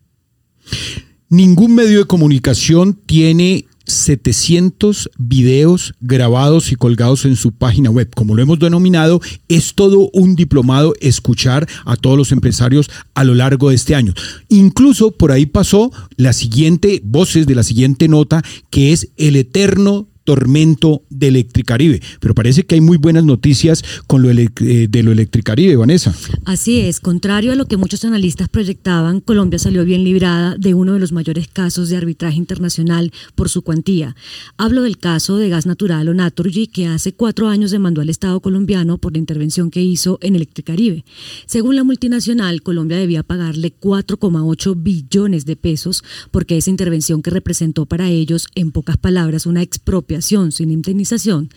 Ningún 1.28 1.74
medio 1.74 2.00
de 2.00 2.04
comunicación 2.04 2.94
tiene 2.94 3.66
700 3.86 5.10
videos 5.18 5.94
grabados 6.00 6.72
y 6.72 6.76
colgados 6.76 7.24
en 7.24 7.36
su 7.36 7.52
página 7.52 7.90
web. 7.90 8.10
Como 8.14 8.34
lo 8.34 8.42
hemos 8.42 8.58
denominado, 8.58 9.20
es 9.48 9.74
todo 9.74 10.10
un 10.12 10.36
diplomado 10.36 10.94
escuchar 11.00 11.66
a 11.84 11.96
todos 11.96 12.16
los 12.16 12.32
empresarios 12.32 12.90
a 13.14 13.24
lo 13.24 13.34
largo 13.34 13.70
de 13.70 13.76
este 13.76 13.94
año. 13.94 14.12
Incluso 14.48 15.12
por 15.12 15.32
ahí 15.32 15.46
pasó 15.46 15.90
la 16.16 16.32
siguiente, 16.32 17.00
voces 17.04 17.46
de 17.46 17.54
la 17.54 17.62
siguiente 17.62 18.08
nota, 18.08 18.42
que 18.70 18.92
es 18.92 19.10
el 19.16 19.36
eterno 19.36 20.08
tormento 20.24 21.02
de 21.10 21.28
Electricaribe. 21.28 22.00
Pero 22.20 22.34
parece 22.34 22.64
que 22.64 22.74
hay 22.74 22.80
muy 22.80 22.96
buenas 22.96 23.24
noticias 23.24 23.84
con 24.06 24.22
lo 24.22 24.30
eh, 24.30 24.88
de 24.88 25.02
lo 25.02 25.12
Electricaribe, 25.12 25.76
Vanessa. 25.76 26.14
Así 26.44 26.80
es, 26.80 27.00
contrario 27.00 27.52
a 27.52 27.54
lo 27.54 27.66
que 27.66 27.76
muchos 27.76 28.04
analistas 28.04 28.48
proyectaban, 28.48 29.20
Colombia 29.20 29.58
salió 29.58 29.84
bien 29.84 30.04
librada 30.04 30.56
de 30.56 30.74
uno 30.74 30.92
de 30.94 31.00
los 31.00 31.12
mayores 31.12 31.48
casos 31.48 31.88
de 31.88 31.96
arbitraje 31.96 32.36
internacional 32.36 33.12
por 33.34 33.48
su 33.48 33.62
cuantía. 33.62 34.14
Hablo 34.56 34.82
del 34.82 34.98
caso 34.98 35.36
de 35.36 35.48
gas 35.48 35.66
natural 35.66 36.08
o 36.08 36.14
Naturgy, 36.14 36.66
que 36.66 36.86
hace 36.86 37.12
cuatro 37.12 37.48
años 37.48 37.70
demandó 37.70 38.00
al 38.00 38.10
Estado 38.10 38.40
colombiano 38.40 38.98
por 38.98 39.12
la 39.12 39.18
intervención 39.18 39.70
que 39.70 39.82
hizo 39.82 40.18
en 40.22 40.36
Electricaribe. 40.36 41.04
Según 41.46 41.76
la 41.76 41.84
multinacional, 41.84 42.62
Colombia 42.62 42.96
debía 42.96 43.22
pagarle 43.22 43.72
4,8 43.78 44.74
billones 44.76 45.46
de 45.46 45.56
pesos 45.56 46.04
porque 46.30 46.56
esa 46.56 46.70
intervención 46.70 47.22
que 47.22 47.30
representó 47.30 47.86
para 47.86 48.08
ellos, 48.08 48.48
en 48.54 48.70
pocas 48.72 48.96
palabras, 48.96 49.46
una 49.46 49.62
expropiación 49.62 50.11
sin 50.20 50.70
indemnización, 50.70 51.48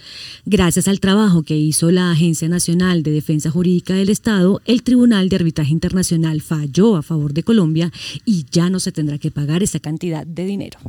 gracias 0.45 0.88
al 0.88 1.00
trabajo 1.00 1.43
que 1.43 1.57
hizo 1.57 1.91
la 1.91 2.12
Agencia 2.12 2.47
Nacional 2.47 3.03
de 3.03 3.12
Defensa 3.12 3.51
Jurídica 3.51 3.93
del 3.95 4.09
Estado, 4.09 4.62
el 4.65 4.83
Tribunal 4.83 5.27
de 5.27 5.35
Arbitraje 5.35 5.71
Internacional 5.71 6.41
falló 6.41 6.95
a 6.95 7.01
favor 7.01 7.33
de 7.33 7.43
Colombia 7.43 7.91
y 8.24 8.45
ya 8.50 8.69
no 8.69 8.79
se 8.79 8.91
tendrá 8.91 9.17
que 9.17 9.31
pagar 9.31 9.62
esa 9.63 9.79
cantidad 9.79 10.25
de 10.25 10.45
dinero. 10.45 10.79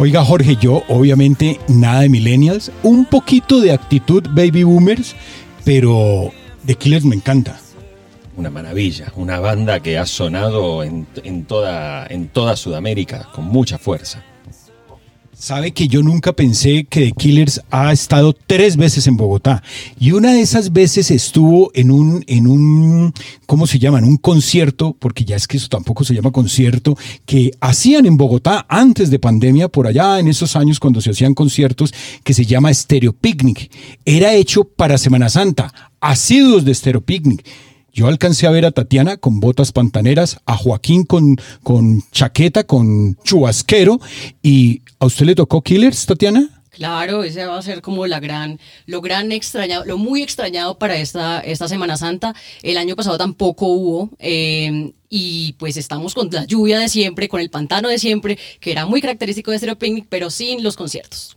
Oiga 0.00 0.24
Jorge, 0.24 0.56
yo 0.58 0.82
obviamente 0.88 1.60
nada 1.68 2.00
de 2.00 2.08
millennials, 2.08 2.72
un 2.82 3.04
poquito 3.04 3.60
de 3.60 3.72
actitud 3.72 4.26
baby 4.30 4.62
boomers, 4.62 5.14
pero 5.62 6.32
The 6.64 6.74
Killers 6.74 7.04
me 7.04 7.16
encanta. 7.16 7.60
Una 8.34 8.48
maravilla, 8.48 9.12
una 9.16 9.40
banda 9.40 9.80
que 9.80 9.98
ha 9.98 10.06
sonado 10.06 10.82
en, 10.82 11.04
toda, 11.44 12.06
en 12.06 12.28
toda 12.28 12.56
Sudamérica 12.56 13.28
con 13.34 13.44
mucha 13.44 13.76
fuerza. 13.76 14.24
Sabe 15.40 15.72
que 15.72 15.88
yo 15.88 16.02
nunca 16.02 16.34
pensé 16.34 16.84
que 16.84 17.00
The 17.00 17.12
Killers 17.12 17.62
ha 17.70 17.94
estado 17.94 18.34
tres 18.34 18.76
veces 18.76 19.06
en 19.06 19.16
Bogotá. 19.16 19.62
Y 19.98 20.12
una 20.12 20.34
de 20.34 20.42
esas 20.42 20.74
veces 20.74 21.10
estuvo 21.10 21.70
en 21.72 21.90
un, 21.90 22.22
en 22.26 22.46
un, 22.46 23.14
¿cómo 23.46 23.66
se 23.66 23.78
llama? 23.78 24.00
En 24.00 24.04
un 24.04 24.18
concierto, 24.18 24.94
porque 24.98 25.24
ya 25.24 25.36
es 25.36 25.48
que 25.48 25.56
eso 25.56 25.68
tampoco 25.68 26.04
se 26.04 26.12
llama 26.12 26.30
concierto, 26.30 26.94
que 27.24 27.52
hacían 27.58 28.04
en 28.04 28.18
Bogotá 28.18 28.66
antes 28.68 29.08
de 29.08 29.18
pandemia, 29.18 29.68
por 29.68 29.86
allá 29.86 30.20
en 30.20 30.28
esos 30.28 30.56
años 30.56 30.78
cuando 30.78 31.00
se 31.00 31.08
hacían 31.08 31.32
conciertos, 31.32 31.94
que 32.22 32.34
se 32.34 32.44
llama 32.44 32.74
Stereo 32.74 33.14
Picnic. 33.14 33.72
Era 34.04 34.34
hecho 34.34 34.64
para 34.64 34.98
Semana 34.98 35.30
Santa, 35.30 35.72
asiduos 36.02 36.66
de 36.66 36.74
Stereo 36.74 37.00
Picnic. 37.00 37.46
Yo 37.92 38.06
alcancé 38.06 38.46
a 38.46 38.50
ver 38.50 38.66
a 38.66 38.70
Tatiana 38.70 39.16
con 39.16 39.40
botas 39.40 39.72
pantaneras, 39.72 40.38
a 40.46 40.56
Joaquín 40.56 41.04
con, 41.04 41.36
con 41.62 42.02
chaqueta, 42.12 42.64
con 42.64 43.16
chubasquero. 43.24 44.00
¿Y 44.42 44.82
a 44.98 45.06
usted 45.06 45.26
le 45.26 45.34
tocó 45.34 45.62
Killers, 45.62 46.06
Tatiana? 46.06 46.48
Claro, 46.70 47.24
ese 47.24 47.44
va 47.46 47.58
a 47.58 47.62
ser 47.62 47.82
como 47.82 48.06
la 48.06 48.20
gran, 48.20 48.60
lo 48.86 49.00
gran 49.00 49.32
extrañado, 49.32 49.84
lo 49.84 49.98
muy 49.98 50.22
extrañado 50.22 50.78
para 50.78 50.96
esta, 50.96 51.40
esta 51.40 51.68
Semana 51.68 51.96
Santa. 51.96 52.34
El 52.62 52.78
año 52.78 52.94
pasado 52.96 53.18
tampoco 53.18 53.66
hubo. 53.66 54.10
Eh, 54.18 54.92
y 55.08 55.54
pues 55.54 55.76
estamos 55.76 56.14
con 56.14 56.30
la 56.30 56.44
lluvia 56.44 56.78
de 56.78 56.88
siempre, 56.88 57.28
con 57.28 57.40
el 57.40 57.50
pantano 57.50 57.88
de 57.88 57.98
siempre, 57.98 58.38
que 58.60 58.70
era 58.70 58.86
muy 58.86 59.00
característico 59.00 59.50
de 59.50 59.58
Stereo 59.58 59.78
Picnic, 59.78 60.06
pero 60.08 60.30
sin 60.30 60.62
los 60.62 60.76
conciertos. 60.76 61.36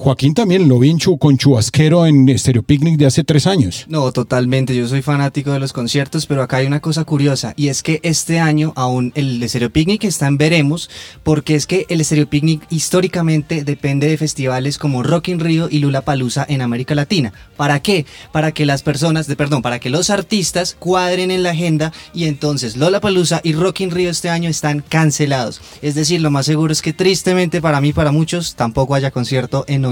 Joaquín 0.00 0.32
también 0.32 0.66
lo 0.66 0.78
vi 0.78 0.96
con 1.18 1.36
Chubasquero 1.36 2.06
en 2.06 2.26
Stereo 2.38 2.62
Picnic 2.62 2.96
de 2.96 3.04
hace 3.04 3.22
tres 3.22 3.46
años. 3.46 3.84
No, 3.86 4.10
totalmente. 4.12 4.74
Yo 4.74 4.88
soy 4.88 5.02
fanático 5.02 5.52
de 5.52 5.60
los 5.60 5.74
conciertos, 5.74 6.24
pero 6.24 6.42
acá 6.42 6.56
hay 6.56 6.66
una 6.66 6.80
cosa 6.80 7.04
curiosa 7.04 7.52
y 7.54 7.68
es 7.68 7.82
que 7.82 8.00
este 8.02 8.40
año 8.40 8.72
aún 8.76 9.12
el 9.14 9.46
Stereo 9.46 9.68
Picnic 9.68 10.04
está 10.04 10.26
en 10.26 10.38
veremos 10.38 10.88
porque 11.22 11.54
es 11.54 11.66
que 11.66 11.84
el 11.90 12.02
Stereo 12.02 12.30
Picnic 12.30 12.62
históricamente 12.70 13.62
depende 13.62 14.08
de 14.08 14.16
festivales 14.16 14.78
como 14.78 15.02
Rock 15.02 15.28
in 15.28 15.38
Rio 15.38 15.68
y 15.70 15.80
Lula 15.80 16.00
Palusa 16.00 16.46
en 16.48 16.62
América 16.62 16.94
Latina. 16.94 17.34
¿Para 17.58 17.80
qué? 17.80 18.06
Para 18.32 18.52
que 18.52 18.64
las 18.64 18.82
personas, 18.82 19.26
de, 19.26 19.36
perdón, 19.36 19.60
para 19.60 19.80
que 19.80 19.90
los 19.90 20.08
artistas 20.08 20.76
cuadren 20.78 21.30
en 21.30 21.42
la 21.42 21.50
agenda 21.50 21.92
y 22.14 22.24
entonces 22.24 22.78
Lola 22.78 23.02
Palusa 23.02 23.42
y 23.44 23.52
Rock 23.52 23.80
in 23.82 23.90
Rio 23.90 24.08
este 24.08 24.30
año 24.30 24.48
están 24.48 24.80
cancelados. 24.80 25.60
Es 25.82 25.94
decir, 25.94 26.22
lo 26.22 26.30
más 26.30 26.46
seguro 26.46 26.72
es 26.72 26.80
que 26.80 26.94
tristemente 26.94 27.60
para 27.60 27.82
mí, 27.82 27.92
para 27.92 28.12
muchos, 28.12 28.54
tampoco 28.54 28.94
haya 28.94 29.10
concierto 29.10 29.66
en 29.68 29.89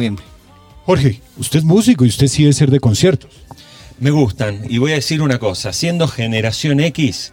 Jorge, 0.87 1.21
usted 1.37 1.59
es 1.59 1.64
músico 1.64 2.05
y 2.05 2.09
usted 2.09 2.28
sí 2.28 2.43
debe 2.45 2.55
ser 2.55 2.71
de 2.71 2.81
conciertos. 2.81 3.31
Me 4.00 4.11
gustan. 4.11 4.62
Y 4.69 4.78
voy 4.78 4.93
a 4.93 4.95
decir 4.95 5.23
una 5.23 5.38
cosa. 5.38 5.73
Siendo 5.73 6.09
generación 6.09 6.81
X, 6.81 7.33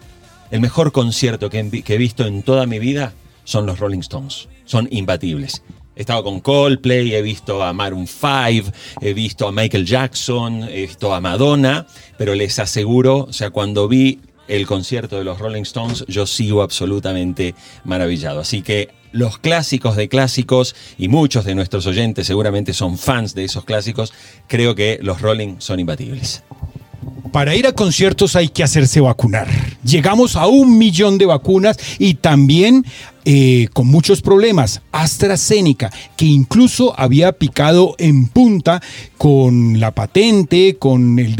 el 0.52 0.62
mejor 0.62 0.92
concierto 0.92 1.50
que, 1.50 1.60
he 1.60 1.98
visto 1.98 2.26
en 2.26 2.44
toda 2.44 2.66
mi 2.66 2.80
vida 2.80 3.14
son 3.44 3.66
los 3.66 3.80
Rolling 3.80 4.00
Stones. 4.00 4.50
Son 4.66 4.88
imbatibles. 4.92 5.62
He 5.96 6.02
estado 6.02 6.24
con 6.24 6.42
Coldplay, 6.42 7.14
he 7.14 7.22
visto 7.22 7.64
a 7.64 7.72
Maroon 7.72 8.08
5, 8.08 8.72
he 9.00 9.14
visto 9.14 9.48
a 9.48 9.52
Michael 9.52 9.86
Jackson, 9.86 10.64
he 10.64 10.82
visto 10.82 11.14
a 11.14 11.22
Madonna, 11.22 11.88
pero 12.18 12.36
les 12.36 12.60
aseguro, 12.60 13.20
o 13.30 13.34
sea, 13.34 13.52
cuando 13.52 13.88
vi 13.88 14.20
el 14.48 14.68
concierto 14.68 15.18
de 15.18 15.24
los 15.24 15.40
Rolling 15.40 15.62
Stones, 15.62 16.04
yo 16.08 16.28
sigo 16.28 16.62
absolutamente 16.62 17.56
maravillado. 17.86 18.42
Así 18.42 18.62
que 18.62 18.90
los 19.16 19.38
clásicos 19.38 19.96
de 19.96 20.10
clásicos, 20.10 20.76
y 20.98 21.08
muchos 21.08 21.46
de 21.46 21.56
nuestros 21.56 21.88
oyentes 21.88 22.28
seguramente 22.28 22.74
son 22.74 22.98
fans 22.98 23.34
de 23.34 23.46
esos 23.46 23.64
clásicos, 23.64 24.14
creo 24.48 24.76
que 24.76 25.00
los 25.02 25.22
Rolling 25.22 25.56
son 25.60 25.80
imbatibles. 25.80 26.44
Para 27.32 27.56
ir 27.56 27.66
a 27.66 27.74
conciertos 27.74 28.36
hay 28.36 28.50
que 28.50 28.64
hacerse 28.64 29.00
vacunar. 29.00 29.48
Llegamos 29.84 30.36
a 30.36 30.48
un 30.48 30.78
millón 30.78 31.18
de 31.18 31.26
vacunas 31.26 31.78
y 31.98 32.16
también 32.16 32.86
eh, 33.24 33.68
con 33.74 33.88
muchos 33.88 34.22
problemas. 34.22 34.82
AstraZeneca, 34.92 35.92
que 36.16 36.26
incluso 36.26 36.98
había 36.98 37.34
picado 37.34 37.96
en 37.98 38.28
punta 38.28 38.82
con 39.18 39.80
la 39.80 39.92
patente, 39.92 40.78
con 40.78 41.20
el, 41.20 41.36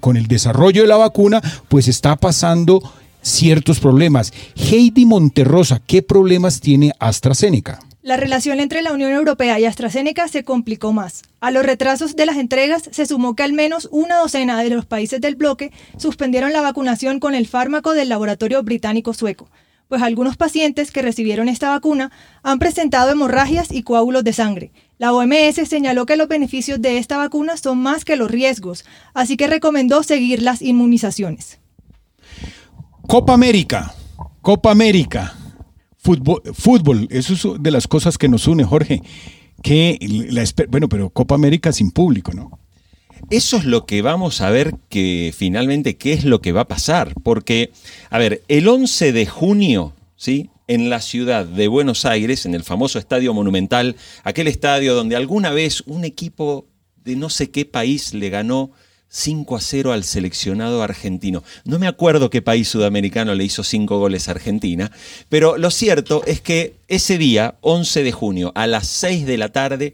con 0.00 0.16
el 0.16 0.26
desarrollo 0.26 0.82
de 0.82 0.88
la 0.88 0.96
vacuna, 0.96 1.40
pues 1.68 1.88
está 1.88 2.16
pasando 2.16 2.82
ciertos 3.22 3.80
problemas. 3.80 4.32
Heidi 4.56 5.06
Monterrosa, 5.06 5.80
¿qué 5.86 6.02
problemas 6.02 6.60
tiene 6.60 6.92
AstraZeneca? 6.98 7.80
La 8.02 8.16
relación 8.16 8.58
entre 8.58 8.82
la 8.82 8.92
Unión 8.92 9.12
Europea 9.12 9.60
y 9.60 9.64
AstraZeneca 9.64 10.26
se 10.26 10.42
complicó 10.42 10.92
más. 10.92 11.22
A 11.38 11.52
los 11.52 11.64
retrasos 11.64 12.16
de 12.16 12.26
las 12.26 12.36
entregas 12.36 12.82
se 12.90 13.06
sumó 13.06 13.36
que 13.36 13.44
al 13.44 13.52
menos 13.52 13.88
una 13.92 14.16
docena 14.16 14.60
de 14.60 14.70
los 14.70 14.86
países 14.86 15.20
del 15.20 15.36
bloque 15.36 15.70
suspendieron 15.98 16.52
la 16.52 16.62
vacunación 16.62 17.20
con 17.20 17.36
el 17.36 17.46
fármaco 17.46 17.92
del 17.92 18.08
laboratorio 18.08 18.60
británico 18.64 19.14
sueco, 19.14 19.48
pues 19.86 20.02
algunos 20.02 20.36
pacientes 20.36 20.90
que 20.90 21.00
recibieron 21.00 21.48
esta 21.48 21.70
vacuna 21.70 22.10
han 22.42 22.58
presentado 22.58 23.12
hemorragias 23.12 23.70
y 23.70 23.84
coágulos 23.84 24.24
de 24.24 24.32
sangre. 24.32 24.72
La 24.98 25.12
OMS 25.12 25.68
señaló 25.68 26.04
que 26.04 26.16
los 26.16 26.26
beneficios 26.26 26.82
de 26.82 26.98
esta 26.98 27.18
vacuna 27.18 27.56
son 27.56 27.78
más 27.78 28.04
que 28.04 28.16
los 28.16 28.32
riesgos, 28.32 28.84
así 29.14 29.36
que 29.36 29.46
recomendó 29.46 30.02
seguir 30.02 30.42
las 30.42 30.60
inmunizaciones. 30.60 31.61
Copa 33.06 33.34
América, 33.34 33.94
Copa 34.40 34.70
América. 34.70 35.34
Fútbol, 35.98 36.42
fútbol, 36.52 37.06
eso 37.10 37.34
es 37.34 37.62
de 37.62 37.70
las 37.70 37.86
cosas 37.86 38.18
que 38.18 38.28
nos 38.28 38.48
une, 38.48 38.64
Jorge. 38.64 39.02
Que 39.62 39.98
la, 40.30 40.44
bueno, 40.68 40.88
pero 40.88 41.10
Copa 41.10 41.36
América 41.36 41.70
sin 41.72 41.92
público, 41.92 42.32
¿no? 42.32 42.58
Eso 43.30 43.56
es 43.56 43.64
lo 43.64 43.86
que 43.86 44.02
vamos 44.02 44.40
a 44.40 44.50
ver 44.50 44.74
que 44.88 45.32
finalmente 45.36 45.96
qué 45.96 46.12
es 46.12 46.24
lo 46.24 46.42
que 46.42 46.50
va 46.50 46.62
a 46.62 46.68
pasar. 46.68 47.14
Porque, 47.22 47.70
a 48.10 48.18
ver, 48.18 48.42
el 48.48 48.66
11 48.66 49.12
de 49.12 49.26
junio, 49.26 49.94
¿sí? 50.16 50.50
En 50.66 50.90
la 50.90 51.00
ciudad 51.00 51.46
de 51.46 51.68
Buenos 51.68 52.04
Aires, 52.04 52.46
en 52.46 52.54
el 52.54 52.64
famoso 52.64 52.98
Estadio 52.98 53.32
Monumental, 53.32 53.96
aquel 54.24 54.48
estadio 54.48 54.94
donde 54.94 55.14
alguna 55.14 55.50
vez 55.50 55.82
un 55.86 56.04
equipo 56.04 56.66
de 57.04 57.14
no 57.14 57.30
sé 57.30 57.50
qué 57.50 57.64
país 57.64 58.12
le 58.14 58.28
ganó 58.28 58.72
5 59.14 59.56
a 59.56 59.60
0 59.60 59.92
al 59.92 60.04
seleccionado 60.04 60.82
argentino. 60.82 61.44
No 61.64 61.78
me 61.78 61.86
acuerdo 61.86 62.30
qué 62.30 62.40
país 62.40 62.68
sudamericano 62.68 63.34
le 63.34 63.44
hizo 63.44 63.62
5 63.62 63.98
goles 63.98 64.26
a 64.26 64.32
Argentina, 64.32 64.90
pero 65.28 65.58
lo 65.58 65.70
cierto 65.70 66.22
es 66.26 66.40
que 66.40 66.76
ese 66.88 67.18
día, 67.18 67.56
11 67.60 68.04
de 68.04 68.12
junio, 68.12 68.52
a 68.54 68.66
las 68.66 68.88
6 68.88 69.26
de 69.26 69.36
la 69.36 69.50
tarde, 69.50 69.92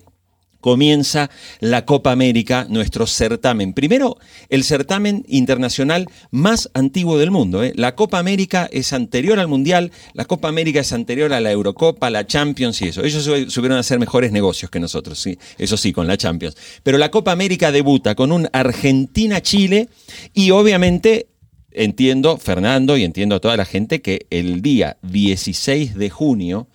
comienza 0.61 1.31
la 1.61 1.85
Copa 1.85 2.13
América, 2.13 2.67
nuestro 2.69 3.07
certamen. 3.07 3.73
Primero, 3.73 4.19
el 4.49 4.65
certamen 4.65 5.25
internacional 5.29 6.07
más 6.31 6.71
antiguo 6.75 7.19
del 7.19 7.31
mundo. 7.31 7.63
¿eh? 7.63 7.73
La 7.77 7.95
Copa 7.95 8.19
América 8.19 8.69
es 8.73 8.93
anterior 8.93 9.39
al 9.39 9.49
Mundial, 9.49 9.93
la 10.15 10.25
Copa 10.25 10.49
América 10.49 10.81
es 10.81 10.93
anterior 10.93 11.33
a 11.33 11.41
la 11.41 11.51
Eurocopa, 11.51 12.11
la 12.11 12.27
Champions 12.27 12.83
y 12.83 12.89
eso. 12.89 13.05
Ellos 13.05 13.25
supieron 13.53 13.79
hacer 13.79 13.99
mejores 13.99 14.33
negocios 14.33 14.71
que 14.71 14.81
nosotros, 14.81 15.27
eso 15.59 15.77
sí, 15.77 15.93
con 15.93 16.07
la 16.07 16.17
Champions. 16.17 16.57
Pero 16.83 16.99
la 16.99 17.11
Copa 17.11 17.33
América 17.33 17.73
debuta 17.73 18.15
con 18.15 18.33
un 18.33 18.49
Argentina-Chile 18.53 19.89
y 20.35 20.51
obviamente 20.51 21.29
entiendo, 21.71 22.37
Fernando, 22.39 22.97
y 22.97 23.05
entiendo 23.05 23.37
a 23.37 23.41
toda 23.41 23.57
la 23.57 23.65
gente 23.65 24.03
que 24.03 24.27
el 24.31 24.63
día 24.63 24.97
16 25.03 25.95
de 25.95 26.11
junio 26.11 26.69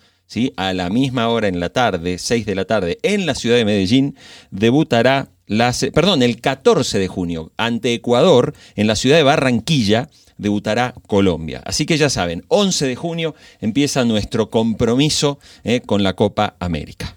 a 0.56 0.72
la 0.72 0.90
misma 0.90 1.28
hora 1.28 1.48
en 1.48 1.60
la 1.60 1.70
tarde, 1.70 2.18
6 2.18 2.46
de 2.46 2.54
la 2.54 2.64
tarde, 2.64 2.98
en 3.02 3.26
la 3.26 3.34
ciudad 3.34 3.56
de 3.56 3.64
Medellín, 3.64 4.16
debutará, 4.50 5.28
la, 5.46 5.72
perdón, 5.92 6.22
el 6.22 6.40
14 6.40 6.98
de 6.98 7.08
junio, 7.08 7.52
ante 7.56 7.94
Ecuador, 7.94 8.54
en 8.74 8.86
la 8.86 8.96
ciudad 8.96 9.16
de 9.16 9.22
Barranquilla, 9.22 10.08
debutará 10.36 10.94
Colombia. 11.06 11.62
Así 11.64 11.86
que 11.86 11.96
ya 11.96 12.10
saben, 12.10 12.44
11 12.48 12.86
de 12.86 12.96
junio 12.96 13.34
empieza 13.60 14.04
nuestro 14.04 14.50
compromiso 14.50 15.38
eh, 15.62 15.80
con 15.80 16.02
la 16.02 16.14
Copa 16.14 16.56
América. 16.58 17.12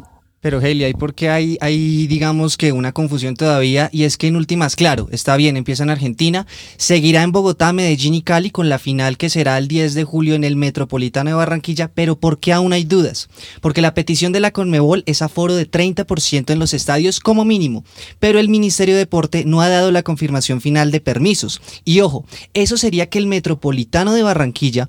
Pero 0.48 0.62
Heli, 0.62 0.86
¿hay 0.86 0.94
por 0.94 1.14
qué 1.14 1.30
hay, 1.30 1.58
hay, 1.60 2.08
digamos 2.08 2.56
que 2.56 2.72
una 2.72 2.94
confusión 2.94 3.36
todavía? 3.36 3.90
Y 3.92 4.04
es 4.04 4.16
que 4.16 4.28
en 4.28 4.38
últimas, 4.38 4.78
claro, 4.78 5.10
está 5.12 5.36
bien, 5.36 5.58
empieza 5.58 5.84
en 5.84 5.90
Argentina, 5.90 6.48
seguirá 6.78 7.24
en 7.24 7.34
Bogotá, 7.34 7.74
Medellín 7.74 8.14
y 8.14 8.22
Cali 8.22 8.50
con 8.50 8.70
la 8.70 8.80
final 8.80 9.18
que 9.18 9.30
será 9.30 9.58
el 9.58 9.68
10 9.68 9.94
de 9.94 10.06
julio 10.06 10.36
en 10.36 10.46
el 10.46 10.56
Metropolitano 10.56 11.32
de 11.32 11.36
Barranquilla, 11.36 11.92
pero 11.94 12.18
¿por 12.18 12.40
qué 12.40 12.54
aún 12.54 12.72
hay 12.72 12.86
dudas? 12.86 13.28
Porque 13.60 13.82
la 13.82 13.94
petición 13.94 14.32
de 14.32 14.40
la 14.40 14.52
Conmebol 14.52 15.04
es 15.06 15.22
aforo 15.22 15.54
de 15.54 15.70
30% 15.70 16.50
en 16.50 16.60
los 16.60 16.74
estadios 16.74 17.20
como 17.20 17.44
mínimo, 17.44 17.84
pero 18.22 18.40
el 18.40 18.48
Ministerio 18.48 18.96
de 18.96 19.00
Deporte 19.00 19.44
no 19.46 19.60
ha 19.60 19.68
dado 19.68 19.92
la 19.92 20.04
confirmación 20.04 20.62
final 20.62 20.92
de 20.92 21.02
permisos. 21.02 21.60
Y 21.84 22.00
ojo, 22.00 22.24
eso 22.54 22.78
sería 22.78 23.10
que 23.10 23.18
el 23.18 23.28
Metropolitano 23.28 24.14
de 24.14 24.24
Barranquilla 24.24 24.88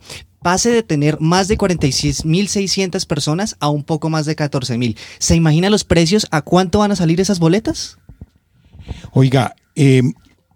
pase 0.48 0.70
de 0.70 0.82
tener 0.82 1.20
más 1.20 1.46
de 1.46 1.58
46.600 1.58 3.06
personas 3.06 3.54
a 3.60 3.68
un 3.68 3.84
poco 3.84 4.08
más 4.08 4.24
de 4.24 4.34
14.000. 4.34 4.96
¿Se 5.18 5.36
imagina 5.36 5.68
los 5.68 5.84
precios? 5.84 6.26
¿A 6.30 6.40
cuánto 6.40 6.78
van 6.78 6.90
a 6.90 6.96
salir 6.96 7.20
esas 7.20 7.38
boletas? 7.38 7.98
Oiga, 9.12 9.54
eh, 9.76 10.00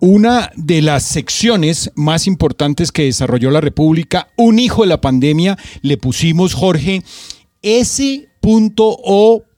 una 0.00 0.50
de 0.56 0.80
las 0.80 1.02
secciones 1.02 1.92
más 1.94 2.26
importantes 2.26 2.90
que 2.90 3.02
desarrolló 3.02 3.50
la 3.50 3.60
República, 3.60 4.28
un 4.38 4.58
hijo 4.58 4.80
de 4.80 4.88
la 4.88 5.02
pandemia, 5.02 5.58
le 5.82 5.98
pusimos, 5.98 6.54
Jorge, 6.54 7.02
ese 7.60 8.30
.o.s 8.42 9.48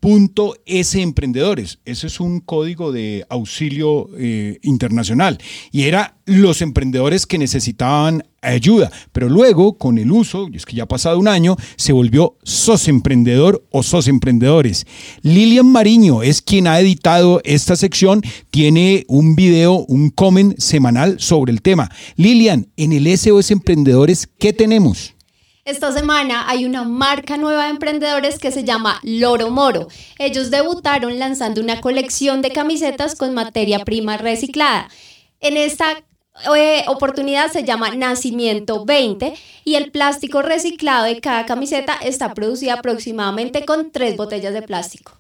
emprendedores. 1.01 1.79
Ese 1.85 2.07
es 2.07 2.21
un 2.21 2.41
código 2.41 2.93
de 2.93 3.25
auxilio 3.29 4.11
eh, 4.19 4.59
internacional. 4.63 5.39
Y 5.73 5.85
era 5.85 6.17
los 6.27 6.63
emprendedores 6.63 7.27
que 7.27 7.39
necesitaban 7.39 8.23
ayuda. 8.43 8.93
Pero 9.13 9.29
luego, 9.29 9.79
con 9.79 9.99
el 9.99 10.13
uso, 10.13 10.49
y 10.53 10.57
es 10.57 10.67
que 10.67 10.77
ya 10.77 10.83
ha 10.85 10.89
pasado 10.89 11.19
un 11.19 11.29
año, 11.29 11.57
se 11.77 11.93
volvió 11.93 12.37
SOS 12.43 12.89
Emprendedor 12.89 13.65
o 13.71 13.83
SOS 13.83 14.09
Emprendedores. 14.09 14.87
Lilian 15.23 15.67
Mariño 15.67 16.23
es 16.23 16.43
quien 16.43 16.67
ha 16.67 16.79
editado 16.79 17.41
esta 17.45 17.77
sección. 17.77 18.21
Tiene 18.51 19.05
un 19.09 19.35
video, 19.35 19.85
un 19.87 20.11
comment 20.11 20.59
semanal 20.59 21.17
sobre 21.21 21.53
el 21.53 21.63
tema. 21.63 21.91
Lilian, 22.17 22.69
en 22.77 22.93
el 22.93 23.07
SOS 23.17 23.51
Emprendedores, 23.51 24.29
¿qué 24.39 24.53
tenemos? 24.53 25.14
Esta 25.65 25.93
semana 25.93 26.47
hay 26.47 26.67
una 26.67 26.85
marca 26.85 27.39
nueva 27.39 27.65
de 27.65 27.71
emprendedores 27.71 28.39
que 28.39 28.51
se 28.53 28.65
llama 28.65 29.01
Loro 29.03 29.49
Moro. 29.49 29.89
Ellos 30.19 30.51
debutaron 30.51 31.19
lanzando 31.19 31.63
una 31.63 31.81
colección 31.81 32.43
de 32.43 32.51
camisetas 32.51 33.15
con 33.15 33.33
materia 33.33 33.79
prima 33.79 34.19
reciclada. 34.19 34.91
En 35.41 35.57
esta 35.57 36.05
eh, 36.55 36.85
oportunidad 36.87 37.51
se 37.51 37.65
llama 37.65 37.95
Nacimiento 37.95 38.85
20 38.85 39.33
y 39.65 39.77
el 39.77 39.91
plástico 39.91 40.43
reciclado 40.43 41.05
de 41.05 41.19
cada 41.23 41.47
camiseta 41.47 41.95
está 41.95 42.35
producido 42.35 42.75
aproximadamente 42.75 43.65
con 43.65 43.91
tres 43.91 44.19
botellas 44.19 44.53
de 44.53 44.61
plástico. 44.61 45.19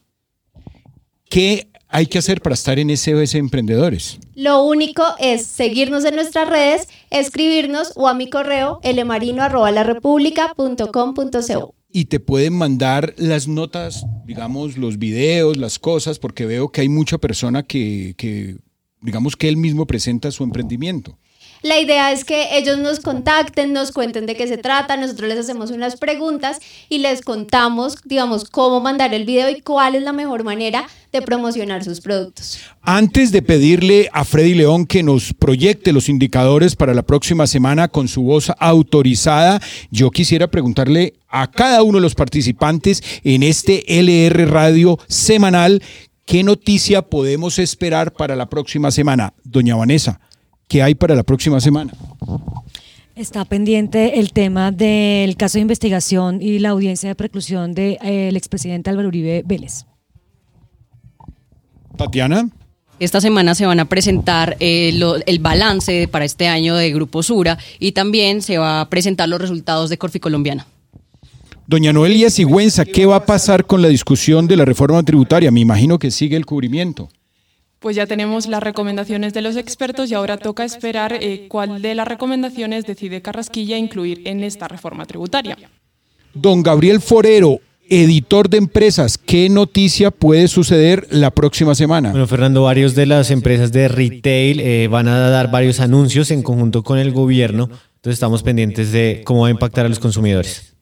¿Qué 1.30 1.70
hay 1.94 2.06
que 2.06 2.18
hacer 2.18 2.42
para 2.42 2.54
estar 2.54 2.80
en 2.80 2.96
SOS 2.96 3.36
Emprendedores? 3.36 4.18
Lo 4.34 4.64
único 4.64 5.04
es 5.20 5.46
seguirnos 5.46 6.04
en 6.04 6.16
nuestras 6.16 6.48
redes, 6.48 6.88
escribirnos 7.10 7.92
o 7.94 8.08
a 8.08 8.14
mi 8.14 8.28
correo 8.28 8.80
elemarino.larepublica.com.co. 8.82 11.74
Y 11.92 12.06
te 12.06 12.18
pueden 12.18 12.54
mandar 12.54 13.14
las 13.16 13.46
notas, 13.46 14.04
digamos, 14.26 14.76
los 14.76 14.98
videos, 14.98 15.56
las 15.56 15.78
cosas, 15.78 16.18
porque 16.18 16.46
veo 16.46 16.70
que 16.70 16.80
hay 16.80 16.88
mucha 16.88 17.18
persona 17.18 17.62
que, 17.62 18.14
que 18.16 18.56
digamos, 19.00 19.36
que 19.36 19.48
él 19.48 19.56
mismo 19.56 19.86
presenta 19.86 20.32
su 20.32 20.42
emprendimiento. 20.42 21.16
La 21.64 21.80
idea 21.80 22.12
es 22.12 22.26
que 22.26 22.58
ellos 22.58 22.76
nos 22.76 23.00
contacten, 23.00 23.72
nos 23.72 23.90
cuenten 23.90 24.26
de 24.26 24.36
qué 24.36 24.46
se 24.46 24.58
trata, 24.58 24.98
nosotros 24.98 25.30
les 25.30 25.38
hacemos 25.38 25.70
unas 25.70 25.96
preguntas 25.96 26.58
y 26.90 26.98
les 26.98 27.22
contamos, 27.22 27.96
digamos, 28.04 28.44
cómo 28.50 28.80
mandar 28.80 29.14
el 29.14 29.24
video 29.24 29.48
y 29.48 29.62
cuál 29.62 29.94
es 29.94 30.02
la 30.02 30.12
mejor 30.12 30.44
manera 30.44 30.86
de 31.10 31.22
promocionar 31.22 31.82
sus 31.82 32.02
productos. 32.02 32.58
Antes 32.82 33.32
de 33.32 33.40
pedirle 33.40 34.10
a 34.12 34.26
Freddy 34.26 34.52
León 34.52 34.84
que 34.84 35.02
nos 35.02 35.32
proyecte 35.32 35.94
los 35.94 36.10
indicadores 36.10 36.76
para 36.76 36.92
la 36.92 37.00
próxima 37.00 37.46
semana 37.46 37.88
con 37.88 38.08
su 38.08 38.24
voz 38.24 38.52
autorizada, 38.58 39.58
yo 39.90 40.10
quisiera 40.10 40.48
preguntarle 40.48 41.14
a 41.28 41.50
cada 41.50 41.82
uno 41.82 41.96
de 41.96 42.02
los 42.02 42.14
participantes 42.14 43.02
en 43.24 43.42
este 43.42 43.84
LR 43.88 44.50
Radio 44.50 44.98
semanal 45.08 45.80
¿Qué 46.26 46.42
noticia 46.42 47.02
podemos 47.02 47.58
esperar 47.58 48.14
para 48.14 48.34
la 48.34 48.48
próxima 48.48 48.90
semana? 48.90 49.34
Doña 49.44 49.76
Vanessa, 49.76 50.20
¿Qué 50.68 50.82
hay 50.82 50.94
para 50.94 51.14
la 51.14 51.22
próxima 51.22 51.60
semana? 51.60 51.92
Está 53.16 53.44
pendiente 53.44 54.18
el 54.18 54.32
tema 54.32 54.72
del 54.72 55.36
caso 55.36 55.58
de 55.58 55.62
investigación 55.62 56.42
y 56.42 56.58
la 56.58 56.70
audiencia 56.70 57.08
de 57.08 57.14
preclusión 57.14 57.72
del 57.72 57.98
de, 58.00 58.28
eh, 58.28 58.30
expresidente 58.34 58.90
Álvaro 58.90 59.08
Uribe 59.08 59.42
Vélez. 59.46 59.86
Tatiana. 61.96 62.48
Esta 62.98 63.20
semana 63.20 63.54
se 63.54 63.66
van 63.66 63.78
a 63.78 63.84
presentar 63.84 64.56
eh, 64.58 64.98
el 65.26 65.38
balance 65.38 66.08
para 66.08 66.24
este 66.24 66.48
año 66.48 66.74
de 66.74 66.92
Grupo 66.92 67.22
Sura 67.22 67.58
y 67.78 67.92
también 67.92 68.42
se 68.42 68.58
va 68.58 68.80
a 68.80 68.88
presentar 68.88 69.28
los 69.28 69.40
resultados 69.40 69.90
de 69.90 69.98
Corfi 69.98 70.18
Colombiana. 70.18 70.66
Doña 71.66 71.92
Noelia 71.92 72.30
Sigüenza, 72.30 72.84
¿qué 72.84 73.06
va 73.06 73.16
a 73.16 73.26
pasar 73.26 73.64
con 73.64 73.80
la 73.80 73.88
discusión 73.88 74.46
de 74.46 74.56
la 74.56 74.64
reforma 74.64 75.02
tributaria? 75.02 75.50
Me 75.50 75.60
imagino 75.60 75.98
que 75.98 76.10
sigue 76.10 76.36
el 76.36 76.46
cubrimiento 76.46 77.08
pues 77.84 77.96
ya 77.96 78.06
tenemos 78.06 78.46
las 78.46 78.62
recomendaciones 78.62 79.34
de 79.34 79.42
los 79.42 79.56
expertos 79.56 80.10
y 80.10 80.14
ahora 80.14 80.38
toca 80.38 80.64
esperar 80.64 81.12
eh, 81.20 81.44
cuál 81.50 81.82
de 81.82 81.94
las 81.94 82.08
recomendaciones 82.08 82.86
decide 82.86 83.20
Carrasquilla 83.20 83.76
incluir 83.76 84.22
en 84.24 84.42
esta 84.42 84.68
reforma 84.68 85.04
tributaria. 85.04 85.58
Don 86.32 86.62
Gabriel 86.62 87.02
Forero, 87.02 87.58
editor 87.86 88.48
de 88.48 88.56
empresas, 88.56 89.18
¿qué 89.18 89.50
noticia 89.50 90.10
puede 90.10 90.48
suceder 90.48 91.06
la 91.10 91.30
próxima 91.30 91.74
semana? 91.74 92.10
Bueno, 92.12 92.26
Fernando, 92.26 92.62
varios 92.62 92.94
de 92.94 93.04
las 93.04 93.30
empresas 93.30 93.70
de 93.70 93.88
retail 93.88 94.60
eh, 94.60 94.88
van 94.88 95.06
a 95.06 95.18
dar 95.28 95.50
varios 95.50 95.78
anuncios 95.78 96.30
en 96.30 96.42
conjunto 96.42 96.82
con 96.82 96.98
el 96.98 97.12
gobierno 97.12 97.64
Entonces 97.64 98.14
estamos 98.14 98.42
pendientes 98.42 98.92
de 98.92 99.20
cómo 99.26 99.42
va 99.42 99.48
a 99.48 99.50
impactar 99.50 99.84
a 99.84 99.90
los 99.90 99.98
consumidores. 99.98 100.74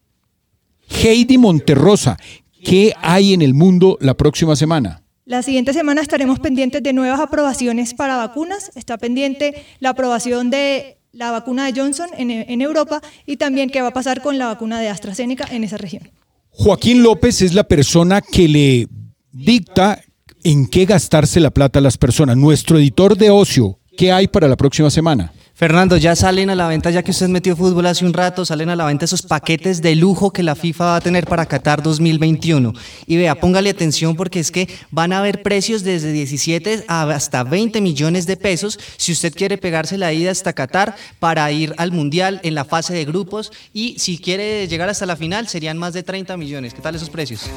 Heidi 0.88 1.36
Monterrosa, 1.36 2.16
¿qué 2.62 2.92
hay 3.02 3.34
en 3.34 3.42
el 3.42 3.54
mundo 3.54 3.98
la 4.00 4.14
próxima 4.14 4.54
semana? 4.54 5.01
La 5.24 5.42
siguiente 5.42 5.72
semana 5.72 6.02
estaremos 6.02 6.40
pendientes 6.40 6.82
de 6.82 6.92
nuevas 6.92 7.20
aprobaciones 7.20 7.94
para 7.94 8.16
vacunas. 8.16 8.72
Está 8.74 8.98
pendiente 8.98 9.64
la 9.78 9.90
aprobación 9.90 10.50
de 10.50 10.98
la 11.12 11.30
vacuna 11.30 11.66
de 11.66 11.80
Johnson 11.80 12.08
en, 12.18 12.30
en, 12.30 12.60
Europa 12.60 13.00
y 13.24 13.36
también 13.36 13.70
qué 13.70 13.82
va 13.82 13.88
a 13.88 13.92
pasar 13.92 14.20
con 14.20 14.36
la 14.36 14.46
vacuna 14.46 14.80
de 14.80 14.88
AstraZeneca 14.88 15.46
en 15.50 15.62
esa 15.62 15.76
región. 15.76 16.10
Joaquín 16.50 17.04
López 17.04 17.40
es 17.42 17.54
la 17.54 17.64
persona 17.64 18.20
que 18.20 18.48
le 18.48 18.88
dicta 19.30 20.02
en 20.42 20.66
qué 20.66 20.86
gastarse 20.86 21.38
la 21.38 21.50
plata 21.50 21.78
a 21.78 21.82
las 21.82 21.98
personas. 21.98 22.36
Nuestro 22.36 22.78
editor 22.78 23.16
de 23.16 23.30
ocio, 23.30 23.78
¿qué 23.96 24.10
hay 24.10 24.26
para 24.26 24.48
la 24.48 24.56
próxima 24.56 24.90
semana? 24.90 25.32
Fernando, 25.62 25.96
ya 25.96 26.16
salen 26.16 26.50
a 26.50 26.56
la 26.56 26.66
venta, 26.66 26.90
ya 26.90 27.04
que 27.04 27.12
usted 27.12 27.28
metió 27.28 27.54
fútbol 27.54 27.86
hace 27.86 28.04
un 28.04 28.12
rato, 28.12 28.44
salen 28.44 28.68
a 28.70 28.74
la 28.74 28.84
venta 28.84 29.04
esos 29.04 29.22
paquetes 29.22 29.80
de 29.80 29.94
lujo 29.94 30.32
que 30.32 30.42
la 30.42 30.56
FIFA 30.56 30.84
va 30.86 30.96
a 30.96 31.00
tener 31.00 31.24
para 31.24 31.46
Qatar 31.46 31.84
2021. 31.84 32.72
Y 33.06 33.16
vea, 33.16 33.36
póngale 33.36 33.70
atención 33.70 34.16
porque 34.16 34.40
es 34.40 34.50
que 34.50 34.68
van 34.90 35.12
a 35.12 35.20
haber 35.20 35.40
precios 35.44 35.84
desde 35.84 36.10
17 36.10 36.86
hasta 36.88 37.44
20 37.44 37.80
millones 37.80 38.26
de 38.26 38.36
pesos 38.36 38.76
si 38.96 39.12
usted 39.12 39.32
quiere 39.32 39.56
pegarse 39.56 39.98
la 39.98 40.12
ida 40.12 40.32
hasta 40.32 40.52
Qatar 40.52 40.96
para 41.20 41.52
ir 41.52 41.76
al 41.76 41.92
Mundial 41.92 42.40
en 42.42 42.56
la 42.56 42.64
fase 42.64 42.92
de 42.92 43.04
grupos. 43.04 43.52
Y 43.72 43.96
si 44.00 44.18
quiere 44.18 44.66
llegar 44.66 44.88
hasta 44.88 45.06
la 45.06 45.14
final, 45.14 45.46
serían 45.46 45.78
más 45.78 45.94
de 45.94 46.02
30 46.02 46.36
millones. 46.38 46.74
¿Qué 46.74 46.82
tal 46.82 46.96
esos 46.96 47.08
precios? 47.08 47.48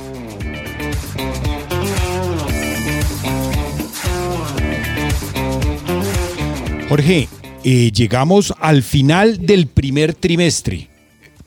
Jorge, 6.87 7.27
llegamos 7.65 8.53
al 8.59 8.83
final 8.83 9.45
del 9.45 9.65
primer 9.65 10.13
trimestre. 10.13 10.87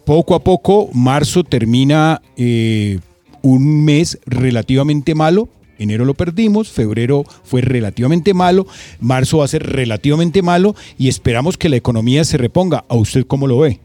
Poco 0.04 0.35
a 0.35 0.42
poco, 0.42 0.90
marzo 0.92 1.44
termina 1.44 2.20
eh, 2.37 2.98
un 3.42 3.85
mes 3.85 4.18
relativamente 4.26 5.14
malo. 5.14 5.48
Enero 5.78 6.04
lo 6.04 6.14
perdimos, 6.14 6.70
febrero 6.70 7.24
fue 7.44 7.61
relativamente 7.61 8.35
malo, 8.35 8.66
marzo 8.98 9.38
va 9.38 9.44
a 9.44 9.48
ser 9.48 9.62
relativamente 9.64 10.42
malo 10.42 10.74
y 10.98 11.07
esperamos 11.07 11.57
que 11.57 11.68
la 11.68 11.76
economía 11.76 12.24
se 12.24 12.37
reponga. 12.37 12.85
¿A 12.88 12.96
usted 12.96 13.24
cómo 13.24 13.46
lo 13.46 13.59
ve? 13.61 13.78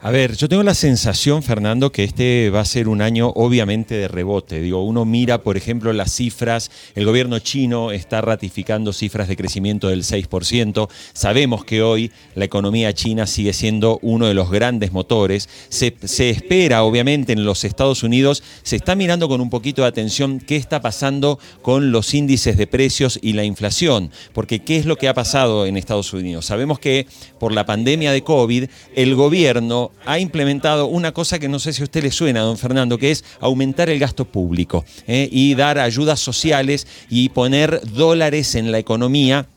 A 0.00 0.10
ver, 0.10 0.36
yo 0.36 0.48
tengo 0.48 0.62
la 0.62 0.74
sensación, 0.74 1.42
Fernando, 1.42 1.90
que 1.90 2.04
este 2.04 2.50
va 2.50 2.60
a 2.60 2.64
ser 2.64 2.86
un 2.86 3.02
año 3.02 3.32
obviamente 3.34 3.96
de 3.96 4.06
rebote. 4.06 4.60
Digo, 4.60 4.84
uno 4.84 5.04
mira, 5.04 5.42
por 5.42 5.56
ejemplo, 5.56 5.92
las 5.92 6.12
cifras, 6.12 6.70
el 6.94 7.04
gobierno 7.04 7.40
chino 7.40 7.90
está 7.90 8.20
ratificando 8.20 8.92
cifras 8.92 9.26
de 9.26 9.36
crecimiento 9.36 9.88
del 9.88 10.04
6%. 10.04 10.88
Sabemos 11.12 11.64
que 11.64 11.82
hoy 11.82 12.12
la 12.36 12.44
economía 12.44 12.92
china 12.92 13.26
sigue 13.26 13.52
siendo 13.52 13.98
uno 14.02 14.26
de 14.26 14.34
los 14.34 14.50
grandes 14.50 14.92
motores. 14.92 15.48
Se, 15.70 15.96
se 16.04 16.30
espera, 16.30 16.84
obviamente, 16.84 17.32
en 17.32 17.44
los 17.44 17.64
Estados 17.64 18.04
Unidos, 18.04 18.44
se 18.62 18.76
está 18.76 18.94
mirando 18.94 19.28
con 19.28 19.40
un 19.40 19.50
poquito 19.50 19.82
de 19.82 19.88
atención 19.88 20.38
qué 20.38 20.56
está 20.56 20.80
pasando 20.80 21.40
con 21.62 21.90
los 21.90 22.14
índices 22.14 22.56
de 22.56 22.68
precios 22.68 23.18
y 23.22 23.32
la 23.32 23.42
inflación. 23.42 24.12
Porque 24.32 24.60
¿qué 24.60 24.76
es 24.76 24.86
lo 24.86 24.96
que 24.96 25.08
ha 25.08 25.14
pasado 25.14 25.66
en 25.66 25.76
Estados 25.76 26.12
Unidos? 26.12 26.46
Sabemos 26.46 26.78
que 26.78 27.06
por 27.40 27.52
la 27.52 27.66
pandemia 27.66 28.12
de 28.12 28.22
COVID, 28.22 28.66
el 28.94 29.14
gobierno 29.16 29.55
ha 30.04 30.18
implementado 30.18 30.86
una 30.86 31.12
cosa 31.12 31.38
que 31.38 31.48
no 31.48 31.58
sé 31.58 31.72
si 31.72 31.82
a 31.82 31.84
usted 31.84 32.02
le 32.02 32.10
suena, 32.10 32.40
don 32.40 32.58
Fernando, 32.58 32.98
que 32.98 33.10
es 33.10 33.24
aumentar 33.40 33.88
el 33.88 33.98
gasto 33.98 34.24
público 34.24 34.84
¿eh? 35.06 35.28
y 35.30 35.54
dar 35.54 35.78
ayudas 35.78 36.20
sociales 36.20 36.86
y 37.08 37.28
poner 37.30 37.80
dólares 37.92 38.54
en 38.54 38.72
la 38.72 38.78
economía 38.78 39.48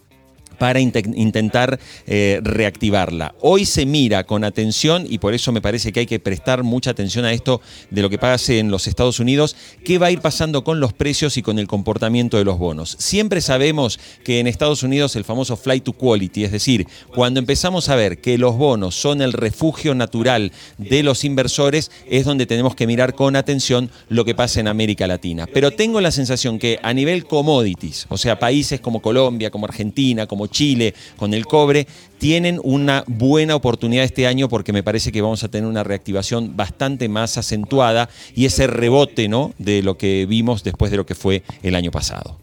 para 0.60 0.80
intentar 0.80 1.80
eh, 2.06 2.40
reactivarla. 2.44 3.34
Hoy 3.42 3.66
se 3.66 3.86
mira 3.86 4.26
con 4.26 4.44
atención, 4.44 5.06
y 5.10 5.18
por 5.18 5.34
eso 5.34 5.52
me 5.52 5.62
parece 5.62 5.92
que 5.92 6.02
hay 6.02 6.06
que 6.06 6.20
prestar 6.20 6.64
mucha 6.64 6.92
atención 6.92 7.26
a 7.26 7.34
esto 7.34 7.62
de 7.90 8.02
lo 8.02 8.10
que 8.10 8.18
pase 8.18 8.60
en 8.60 8.70
los 8.70 8.88
Estados 8.88 9.20
Unidos, 9.20 9.56
qué 9.84 9.98
va 9.98 10.08
a 10.08 10.12
ir 10.12 10.20
pasando 10.20 10.64
con 10.64 10.80
los 10.80 10.94
precios 10.94 11.38
y 11.38 11.42
con 11.42 11.58
el 11.60 11.68
comportamiento 11.68 12.38
de 12.38 12.46
los 12.46 12.60
bonos. 12.60 12.96
Siempre 13.00 13.42
sabemos 13.42 14.00
que 14.24 14.40
en 14.40 14.48
Estados 14.48 14.84
Unidos 14.84 15.16
el 15.16 15.24
famoso 15.24 15.58
flight 15.58 15.84
to 15.84 15.94
quality, 15.94 16.44
es 16.44 16.52
decir, 16.52 16.88
cuando 17.16 17.40
empezamos 17.40 17.90
a 17.90 17.96
ver 17.96 18.20
que 18.20 18.38
los 18.38 18.58
bonos 18.58 18.96
son 18.96 19.22
el 19.22 19.34
refugio 19.34 19.96
natural 19.96 20.52
de 20.78 21.04
los 21.04 21.24
inversores, 21.24 21.92
es 22.10 22.26
donde 22.26 22.46
tenemos 22.46 22.76
que 22.76 22.88
mirar 22.88 23.16
con 23.16 23.36
atención 23.36 23.90
lo 24.10 24.26
que 24.26 24.36
pasa 24.36 24.60
en 24.60 24.68
América 24.68 25.08
Latina. 25.08 25.48
Pero 25.52 25.72
tengo 25.72 26.02
la 26.02 26.12
sensación 26.12 26.60
que 26.60 26.80
a 26.84 26.94
nivel 26.94 27.26
commodities, 27.26 28.06
o 28.10 28.18
sea, 28.18 28.40
países 28.40 28.82
como 28.82 29.02
Colombia, 29.02 29.52
como 29.52 29.66
Argentina, 29.66 30.28
como 30.28 30.49
Chile, 30.50 30.94
con 31.18 31.34
el 31.34 31.46
cobre, 31.46 31.88
tienen 32.18 32.60
una 32.64 33.04
buena 33.08 33.56
oportunidad 33.56 34.04
este 34.04 34.28
año 34.28 34.50
porque 34.50 34.74
me 34.74 34.84
parece 34.84 35.12
que 35.12 35.22
vamos 35.22 35.44
a 35.44 35.48
tener 35.50 35.70
una 35.70 35.84
reactivación 35.84 36.56
bastante 36.56 37.10
más 37.10 37.38
acentuada 37.38 38.10
y 38.36 38.46
ese 38.46 38.68
rebote 38.68 39.28
¿no? 39.28 39.54
de 39.58 39.82
lo 39.82 39.98
que 39.98 40.26
vimos 40.28 40.64
después 40.64 40.92
de 40.92 40.98
lo 40.98 41.06
que 41.06 41.16
fue 41.16 41.44
el 41.64 41.76
año 41.76 41.92
pasado. 41.92 42.38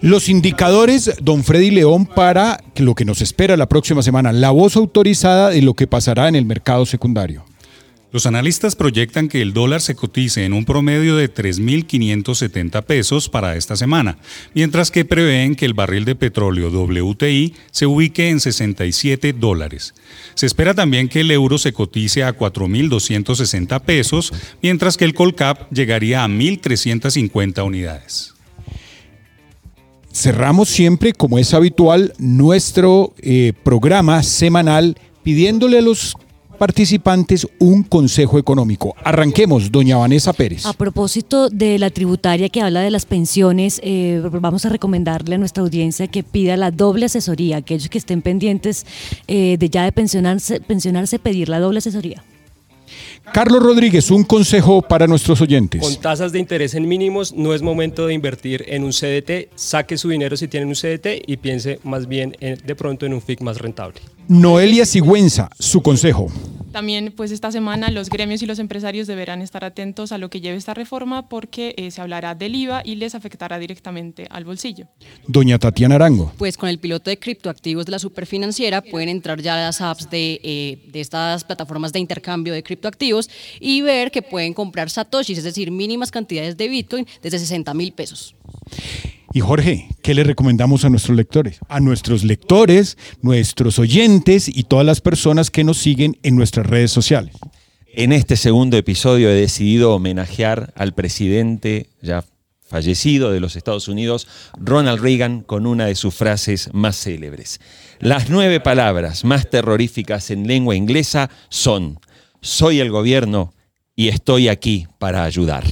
Los 0.00 0.30
indicadores, 0.30 1.12
don 1.20 1.44
Freddy 1.44 1.70
León, 1.70 2.06
para 2.06 2.62
lo 2.76 2.94
que 2.94 3.04
nos 3.04 3.20
espera 3.20 3.56
la 3.56 3.68
próxima 3.68 4.02
semana, 4.02 4.32
la 4.32 4.50
voz 4.50 4.76
autorizada 4.76 5.50
de 5.50 5.60
lo 5.60 5.74
que 5.74 5.86
pasará 5.86 6.28
en 6.28 6.36
el 6.36 6.46
mercado 6.46 6.86
secundario. 6.86 7.44
Los 8.12 8.26
analistas 8.26 8.74
proyectan 8.74 9.28
que 9.28 9.40
el 9.40 9.52
dólar 9.52 9.80
se 9.80 9.94
cotice 9.94 10.44
en 10.44 10.52
un 10.52 10.64
promedio 10.64 11.14
de 11.14 11.32
3.570 11.32 12.82
pesos 12.82 13.28
para 13.28 13.56
esta 13.56 13.76
semana, 13.76 14.18
mientras 14.52 14.90
que 14.90 15.04
prevén 15.04 15.54
que 15.54 15.64
el 15.64 15.74
barril 15.74 16.04
de 16.04 16.16
petróleo 16.16 16.70
WTI 16.70 17.54
se 17.70 17.86
ubique 17.86 18.28
en 18.28 18.40
67 18.40 19.32
dólares. 19.32 19.94
Se 20.34 20.46
espera 20.46 20.74
también 20.74 21.08
que 21.08 21.20
el 21.20 21.30
euro 21.30 21.56
se 21.56 21.72
cotice 21.72 22.24
a 22.24 22.36
4.260 22.36 23.80
pesos, 23.82 24.32
mientras 24.60 24.96
que 24.96 25.04
el 25.04 25.14
Colcap 25.14 25.72
llegaría 25.72 26.24
a 26.24 26.28
1.350 26.28 27.64
unidades. 27.64 28.34
Cerramos 30.12 30.68
siempre, 30.68 31.12
como 31.12 31.38
es 31.38 31.54
habitual, 31.54 32.12
nuestro 32.18 33.14
eh, 33.18 33.52
programa 33.62 34.24
semanal 34.24 34.98
pidiéndole 35.22 35.78
a 35.78 35.82
los 35.82 36.16
participantes 36.60 37.48
un 37.58 37.82
consejo 37.82 38.38
económico. 38.38 38.94
Arranquemos, 39.02 39.72
doña 39.72 39.96
Vanessa 39.96 40.34
Pérez. 40.34 40.66
A 40.66 40.74
propósito 40.74 41.48
de 41.48 41.78
la 41.78 41.88
tributaria 41.88 42.50
que 42.50 42.60
habla 42.60 42.82
de 42.82 42.90
las 42.90 43.06
pensiones, 43.06 43.80
eh, 43.82 44.20
vamos 44.30 44.66
a 44.66 44.68
recomendarle 44.68 45.36
a 45.36 45.38
nuestra 45.38 45.62
audiencia 45.62 46.06
que 46.08 46.22
pida 46.22 46.58
la 46.58 46.70
doble 46.70 47.06
asesoría, 47.06 47.56
aquellos 47.56 47.88
que 47.88 47.96
estén 47.96 48.20
pendientes 48.20 48.84
eh, 49.26 49.56
de 49.58 49.70
ya 49.70 49.84
de 49.84 49.92
pensionarse, 49.92 50.60
pensionarse, 50.60 51.18
pedir 51.18 51.48
la 51.48 51.60
doble 51.60 51.78
asesoría. 51.78 52.22
Carlos 53.32 53.62
Rodríguez, 53.62 54.10
un 54.10 54.24
consejo 54.24 54.82
para 54.82 55.06
nuestros 55.06 55.40
oyentes. 55.40 55.80
Con 55.80 55.96
tasas 55.96 56.30
de 56.30 56.40
interés 56.40 56.74
en 56.74 56.86
mínimos, 56.86 57.32
no 57.32 57.54
es 57.54 57.62
momento 57.62 58.06
de 58.06 58.12
invertir 58.12 58.66
en 58.68 58.84
un 58.84 58.90
CDT. 58.90 59.48
Saque 59.54 59.96
su 59.96 60.10
dinero 60.10 60.36
si 60.36 60.46
tiene 60.46 60.66
un 60.66 60.74
CDT 60.74 61.22
y 61.26 61.38
piense 61.38 61.80
más 61.84 62.06
bien 62.06 62.36
de 62.38 62.74
pronto 62.74 63.06
en 63.06 63.14
un 63.14 63.22
FIC 63.22 63.40
más 63.40 63.56
rentable. 63.56 64.00
Noelia 64.30 64.86
Sigüenza, 64.86 65.50
su 65.58 65.82
consejo. 65.82 66.28
También, 66.70 67.12
pues 67.16 67.32
esta 67.32 67.50
semana 67.50 67.90
los 67.90 68.08
gremios 68.08 68.40
y 68.42 68.46
los 68.46 68.60
empresarios 68.60 69.08
deberán 69.08 69.42
estar 69.42 69.64
atentos 69.64 70.12
a 70.12 70.18
lo 70.18 70.30
que 70.30 70.40
lleve 70.40 70.56
esta 70.56 70.72
reforma 70.72 71.28
porque 71.28 71.74
eh, 71.76 71.90
se 71.90 72.00
hablará 72.00 72.36
del 72.36 72.54
IVA 72.54 72.82
y 72.84 72.94
les 72.94 73.16
afectará 73.16 73.58
directamente 73.58 74.28
al 74.30 74.44
bolsillo. 74.44 74.86
Doña 75.26 75.58
Tatiana 75.58 75.96
Arango. 75.96 76.32
Pues 76.38 76.56
con 76.56 76.68
el 76.68 76.78
piloto 76.78 77.10
de 77.10 77.18
criptoactivos 77.18 77.86
de 77.86 77.90
la 77.90 77.98
superfinanciera 77.98 78.82
pueden 78.82 79.08
entrar 79.08 79.42
ya 79.42 79.54
a 79.56 79.66
las 79.66 79.80
apps 79.80 80.08
de, 80.08 80.40
eh, 80.44 80.78
de 80.92 81.00
estas 81.00 81.42
plataformas 81.42 81.92
de 81.92 81.98
intercambio 81.98 82.52
de 82.52 82.62
criptoactivos 82.62 83.28
y 83.58 83.82
ver 83.82 84.12
que 84.12 84.22
pueden 84.22 84.54
comprar 84.54 84.90
satoshis, 84.90 85.38
es 85.38 85.44
decir, 85.44 85.72
mínimas 85.72 86.12
cantidades 86.12 86.56
de 86.56 86.68
Bitcoin 86.68 87.04
desde 87.20 87.40
60 87.40 87.74
mil 87.74 87.92
pesos. 87.92 88.36
Y 89.32 89.40
Jorge, 89.40 89.88
¿qué 90.02 90.12
le 90.12 90.24
recomendamos 90.24 90.84
a 90.84 90.90
nuestros 90.90 91.16
lectores? 91.16 91.60
A 91.68 91.78
nuestros 91.78 92.24
lectores, 92.24 92.98
nuestros 93.22 93.78
oyentes 93.78 94.48
y 94.48 94.64
todas 94.64 94.84
las 94.84 95.00
personas 95.00 95.50
que 95.50 95.62
nos 95.62 95.78
siguen 95.78 96.18
en 96.24 96.34
nuestras 96.34 96.66
redes 96.66 96.90
sociales. 96.90 97.36
En 97.94 98.12
este 98.12 98.36
segundo 98.36 98.76
episodio 98.76 99.30
he 99.30 99.34
decidido 99.34 99.94
homenajear 99.94 100.72
al 100.76 100.94
presidente 100.94 101.90
ya 102.02 102.24
fallecido 102.66 103.30
de 103.30 103.40
los 103.40 103.56
Estados 103.56 103.88
Unidos, 103.88 104.26
Ronald 104.58 105.00
Reagan, 105.00 105.42
con 105.42 105.66
una 105.66 105.86
de 105.86 105.96
sus 105.96 106.14
frases 106.14 106.70
más 106.72 106.96
célebres. 106.96 107.60
Las 107.98 108.30
nueve 108.30 108.60
palabras 108.60 109.24
más 109.24 109.48
terroríficas 109.48 110.30
en 110.30 110.46
lengua 110.46 110.74
inglesa 110.76 111.30
son, 111.48 112.00
soy 112.40 112.80
el 112.80 112.90
gobierno 112.90 113.52
y 113.94 114.08
estoy 114.08 114.48
aquí 114.48 114.86
para 114.98 115.24
ayudar. 115.24 115.64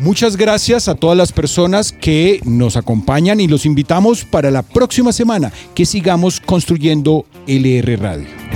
Muchas 0.00 0.38
gracias 0.38 0.88
a 0.88 0.94
todas 0.94 1.14
las 1.14 1.30
personas 1.30 1.92
que 1.92 2.40
nos 2.46 2.78
acompañan 2.78 3.38
y 3.38 3.46
los 3.46 3.66
invitamos 3.66 4.24
para 4.24 4.50
la 4.50 4.62
próxima 4.62 5.12
semana 5.12 5.52
que 5.74 5.84
sigamos 5.84 6.40
construyendo 6.40 7.26
LR 7.46 7.98
Radio. 8.00 8.49